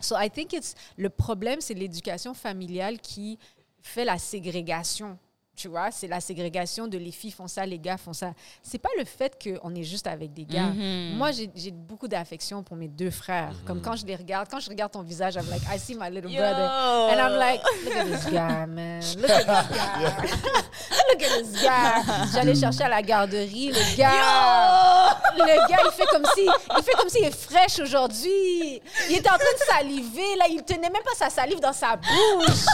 [0.00, 3.38] So I think it's le problème, c'est l'éducation familiale qui
[3.82, 5.18] fait la ségrégation.
[5.56, 8.32] Tu vois, c'est la ségrégation de les filles font ça, les gars font ça.
[8.60, 10.66] C'est pas le fait qu'on est juste avec des gars.
[10.66, 11.16] Mhm.
[11.16, 13.52] Moi, j'ai beaucoup d'affection pour mes deux frères.
[13.64, 16.10] Comme quand je les regarde, quand je regarde ton visage, I'm like, I see my
[16.10, 16.38] little Yo!
[16.40, 16.68] brother.
[17.12, 19.00] And I'm like, look at this guy, man.
[19.16, 20.24] Look at this guy.
[21.12, 22.32] look at this guy.
[22.32, 25.16] J'allais chercher à la garderie, le gars.
[25.36, 28.82] Le gars, il fait comme si, il fait comme s'il est fraîche aujourd'hui.
[29.08, 31.94] Il était en train de saliver, là, il tenait même pas sa salive dans sa
[31.96, 32.64] bouche.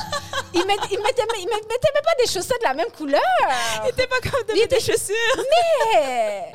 [0.54, 3.20] Il, met, il, mettait, il met- mettait même pas des chaussettes de la même couleur.
[3.96, 5.44] T'es pas comme de Il mettre était- tes chaussures.
[5.50, 6.52] Mais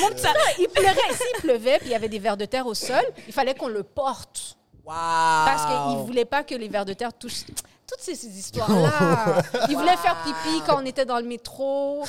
[0.00, 0.94] mon petit frère, il pleurait.
[1.12, 3.68] S'il pleuvait, puis il y avait des vers de terre au sol, il fallait qu'on
[3.68, 4.56] le porte.
[4.84, 4.92] Wow.
[4.94, 7.44] Parce qu'il ne voulait pas que les vers de terre touchent.
[7.92, 9.42] Toutes ces, ces histoires-là.
[9.68, 12.04] Il voulait faire pipi quand on était dans le métro.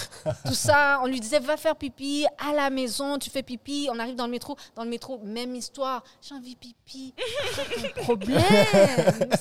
[0.46, 1.00] Tout ça.
[1.04, 3.90] On lui disait, va faire pipi à la maison, tu fais pipi.
[3.92, 4.56] On arrive dans le métro.
[4.76, 6.04] Dans le métro, même histoire.
[6.22, 7.14] J'ai envie de pipi.
[7.54, 8.44] C'est quoi ton problème?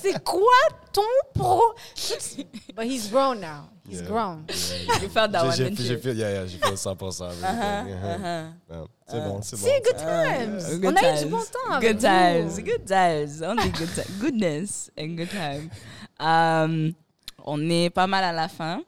[0.03, 0.51] C'est quoi
[0.93, 1.03] ton
[1.35, 1.63] pro...
[2.75, 3.69] But he's grown now.
[3.89, 4.07] He's Yeah.
[4.09, 4.45] grown.
[5.03, 5.99] You felt that one, didn't j'ai you?
[5.99, 7.25] fait, yeah, yeah, j'ai fait 100%.
[7.25, 8.21] avec Uh-huh, elle.
[8.21, 8.53] uh-huh.
[8.71, 8.85] Yeah.
[9.09, 9.67] C'est bon, c'est bon.
[9.67, 10.81] C'est good times.
[10.81, 11.31] Good on a eu du times.
[11.31, 12.03] bon temps Good vous.
[12.03, 15.71] times, good times, only good times, goodness and good time.
[16.21, 16.95] Um,
[17.45, 18.83] on est pas mal à la fin.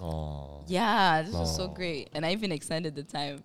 [0.00, 0.62] Oh.
[0.68, 1.74] Yeah, this was so Oh.
[1.74, 3.40] great, and I even extended the time.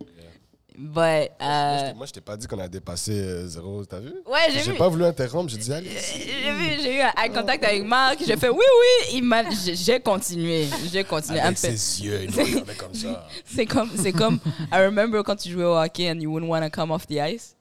[0.77, 3.85] But Moi, je uh, t'ai- Moi, je t'ai pas dit qu'on a dépassé euh, zéro,
[3.85, 4.13] t'as vu?
[4.25, 4.77] ouais, j'ai J'ai vu.
[4.77, 5.89] pas voulu interrompre, j'ai dit allez.
[5.89, 8.17] J'ai vu, j'ai eu un eye contact avec Marc.
[8.25, 9.19] J'ai fait oui, oui.
[9.21, 11.67] Il j'ai j'ai continué, j'ai continué un Avec peu.
[11.75, 13.27] ses yeux, il nous comme ça.
[13.45, 14.39] C'est comme, c'est comme.
[14.71, 17.19] I remember quand tu jouais au hockey and you wouldn't want to come off the
[17.19, 17.55] ice.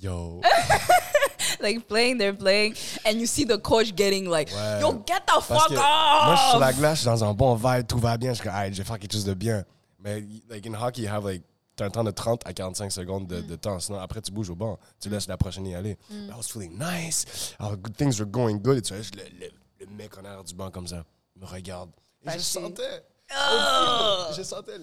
[0.00, 0.40] Yo.
[1.60, 2.74] like playing, they're playing,
[3.06, 4.80] and you see the coach getting like, Ouais.
[4.80, 7.24] "Yo, get the Parce fuck off!" moi, je suis sur la glace, je suis dans
[7.24, 8.30] un bon vibe, tout va bien.
[8.32, 9.64] Je suis comme, Hey, je vais faire quelque chose de bien.
[9.98, 11.42] Mais, like, in hockey, you have, like,
[11.76, 13.78] t'as un temps de 30 à 45 secondes de, de temps.
[13.78, 14.78] Sinon, après, tu bouges au banc.
[14.98, 15.96] Tu laisses la prochaine y aller.
[16.10, 17.54] I was feeling nice.
[17.60, 18.78] Our good things were going good.
[18.78, 19.50] Et tu vois, je- le, le,
[19.80, 21.04] le mec en arrière du banc comme ça
[21.36, 21.90] me regarde.
[22.26, 23.04] Et je sentais,
[23.36, 24.32] Oh.
[24.36, 24.78] je sentais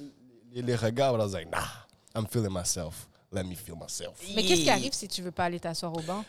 [0.51, 1.15] les, les regards.
[1.15, 3.07] I was like, nah, I'm feeling myself.
[3.31, 4.19] Let me feel myself.
[4.35, 6.23] Mais qu'est-ce qui arrive si tu veux pas aller t'asseoir au banc?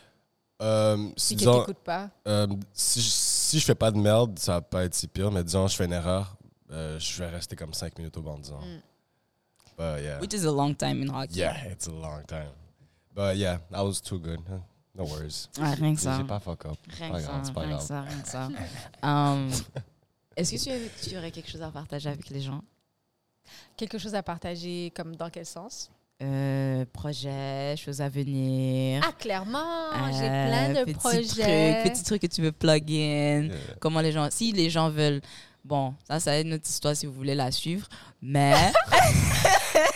[0.63, 2.09] Euh, Si disons, t'écoutes pas?
[2.29, 5.31] euh, si, je- si je fais pas de merde, ça va pas être si pire.
[5.31, 6.37] Mais disons, je fais une erreur,
[6.71, 8.61] euh, je vais rester comme 5 minutes au banc, disons.
[8.61, 8.81] Mm.
[9.77, 10.21] But yeah.
[10.21, 11.41] Which is a long time in hockey.
[11.41, 12.51] Yeah, it's a long time.
[13.15, 14.41] But yeah, I was too good.
[14.49, 14.59] Huh?
[14.97, 15.49] No worries.
[15.61, 16.19] Ah, rien que J'ai ça.
[16.19, 16.79] j'ai pas fuck up.
[16.99, 18.49] Rien que ça, rien que ça, rien que ça.
[19.03, 19.51] Um,
[20.37, 22.63] Est-ce que tu, avais- tu aurais quelque chose à partager avec les gens?
[23.77, 25.91] Quelque chose à partager, comme dans quel sens?
[26.23, 29.03] Euh, projets, choses à venir.
[29.05, 31.25] Ah, clairement, j'ai Euh, plein de projets.
[31.83, 33.43] Trucs, petits trucs que tu veux plug in.
[33.47, 33.57] Yeah.
[33.81, 35.21] Comment les gens, si les gens veulent,
[35.65, 37.89] bon, ça, ça va être une autre histoire si vous voulez la suivre.
[38.23, 38.55] Mais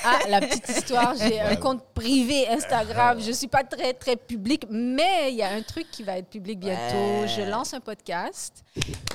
[0.04, 3.20] Ah, la petite histoire, j'ai un compte privé Instagram.
[3.20, 6.28] Je suis pas très, très public, mais il y a un truc qui va être
[6.28, 7.22] public bientôt.
[7.22, 7.28] Ouais.
[7.28, 8.64] Je lance un podcast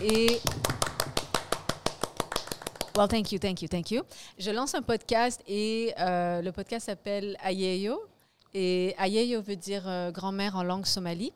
[0.02, 0.40] et...
[2.95, 4.03] Well, thank you, thank you, thank you.
[4.38, 7.99] Je lance un podcast et euh, le podcast s'appelle Ayeyo.
[8.53, 11.34] Et Ayeyo veut dire euh, grand-mère en langue somali.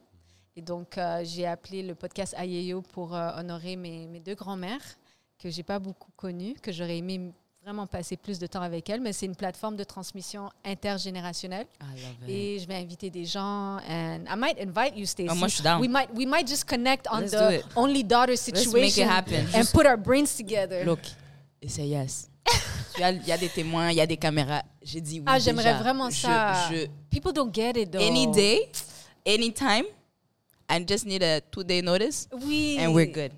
[0.56, 4.98] Et donc, euh, j'ai appelé le podcast Ayeyo pour honorer mes, mes deux grands-mères
[5.40, 7.32] que j'ai pas beaucoup connues, que j'aurais aimé
[7.68, 9.02] vraiment passer plus de temps avec elles.
[9.02, 11.66] Mais c'est une plateforme de transmission intergénérationnelle.
[12.26, 13.78] Et je vais inviter des gens.
[13.90, 15.28] And I might invite you, Stacey.
[15.30, 15.82] Ah, moi, je suis down.
[15.82, 19.10] We might, we might just connect on Let's the only daughter Let's make it situation
[19.10, 19.46] happen.
[19.54, 20.86] and Juste- put our brains together.
[20.86, 21.00] Look,
[21.62, 22.30] et c'est yes.
[22.98, 24.64] Il y, a, il y a des témoins, il y a des caméras.
[24.82, 25.26] J'ai dit oui.
[25.28, 26.70] Ah, j'aimerais vraiment Je- ça.
[26.72, 28.00] je- People don't get it though.
[28.02, 28.72] any day,
[29.26, 29.84] anytime,
[30.70, 32.78] I just need a two day notice Oui.
[32.80, 33.32] and we're good.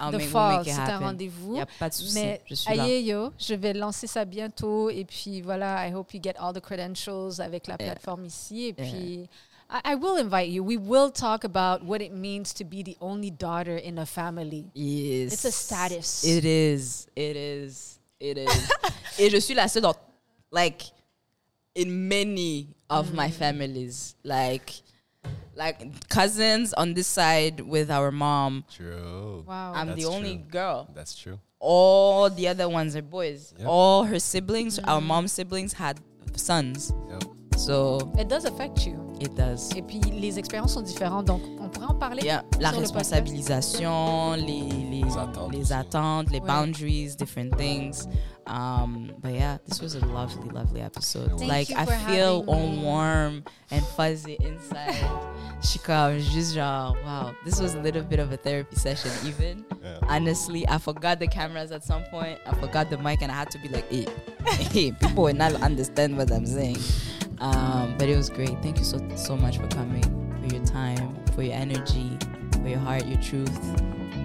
[0.00, 1.00] I'll The fall, c'est un.
[1.00, 1.52] Il rendez-vous.
[1.54, 2.14] n'y a pas de souci.
[2.14, 2.84] Mais Je suis là.
[2.84, 4.90] Ayeyo, je vais lancer ça bientôt.
[4.90, 7.92] Et puis voilà, I hope you get all the credentials avec la Yeah.
[7.92, 8.66] plateforme ici.
[8.66, 8.90] Et Yeah.
[8.90, 9.28] puis,
[9.70, 10.62] I, I will invite you.
[10.64, 14.66] We will talk about what it means to be the only daughter in a family.
[14.74, 15.32] Yes.
[15.34, 16.24] It's a status.
[16.24, 17.06] It is.
[17.16, 17.98] It is.
[18.20, 18.68] It is.
[19.18, 19.94] Et je suis la seule dans,
[20.52, 20.92] like,
[21.76, 24.82] in many of my families, like,
[25.58, 28.64] like cousins on this side with our mom.
[28.72, 29.44] True.
[29.46, 29.72] Wow.
[29.74, 30.44] I'm the only true.
[30.50, 30.88] girl.
[30.94, 31.40] That's true.
[31.58, 33.52] All the other ones are boys.
[33.58, 33.66] Yep.
[33.66, 35.06] All her siblings, our mm.
[35.06, 35.98] mom's siblings, had
[36.36, 36.92] sons.
[37.10, 37.24] Yep.
[37.58, 38.94] So It does affect you.
[39.20, 39.70] It does.
[39.74, 42.22] Et puis, les expériences sont différentes, donc on pourrait en parler.
[42.24, 43.12] Yeah, la sur le podcast.
[43.12, 45.72] responsabilisation, les, les, Les attentes les, aussi.
[45.72, 46.46] attentes, les Ouais.
[46.46, 48.06] boundaries, different things.
[48.46, 51.30] Um, but yeah, this was a lovely, lovely episode.
[51.36, 52.78] Thank like you I for feel all me.
[52.84, 54.94] warm and fuzzy inside.
[55.60, 59.10] Je suis comme juste genre, wow, this was a little bit of a therapy session
[59.26, 59.64] even.
[59.82, 59.98] Yeah.
[60.08, 62.38] Honestly, I forgot the cameras at some point.
[62.46, 64.06] I forgot the mic and I had to be like, hey,
[64.72, 66.78] hey, people will not understand what I'm saying.
[67.40, 68.60] Um, but it was great.
[68.62, 70.02] Thank you so so much for coming,
[70.40, 72.16] for your time, for your energy,
[72.62, 73.50] for your heart, your truth.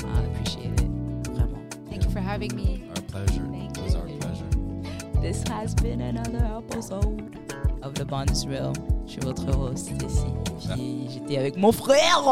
[0.05, 1.23] I appreciate it.
[1.33, 1.89] Vraiment.
[1.89, 2.83] Thank you for having me.
[2.95, 3.45] Our pleasure.
[3.51, 4.17] Thank It was our you.
[4.17, 5.21] pleasure.
[5.21, 7.37] This has been another episode
[7.83, 8.73] of The Bond is Real.
[9.05, 10.27] Je suis votre host, Stacy.
[10.59, 12.23] J'ai- J'étais avec mon frère.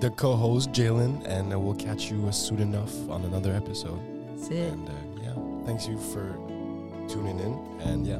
[0.00, 3.98] The co-host Jalen, and uh, we'll catch you soon enough on another episode.
[4.36, 4.72] That's it.
[4.72, 4.92] And uh,
[5.22, 6.34] yeah, thanks you for
[7.08, 7.58] tuning in.
[7.88, 8.18] And yeah,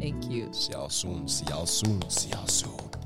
[0.00, 0.48] Thank you.
[0.52, 1.28] see y'all soon.
[1.28, 2.08] See y'all soon.
[2.08, 2.99] See y'all soon.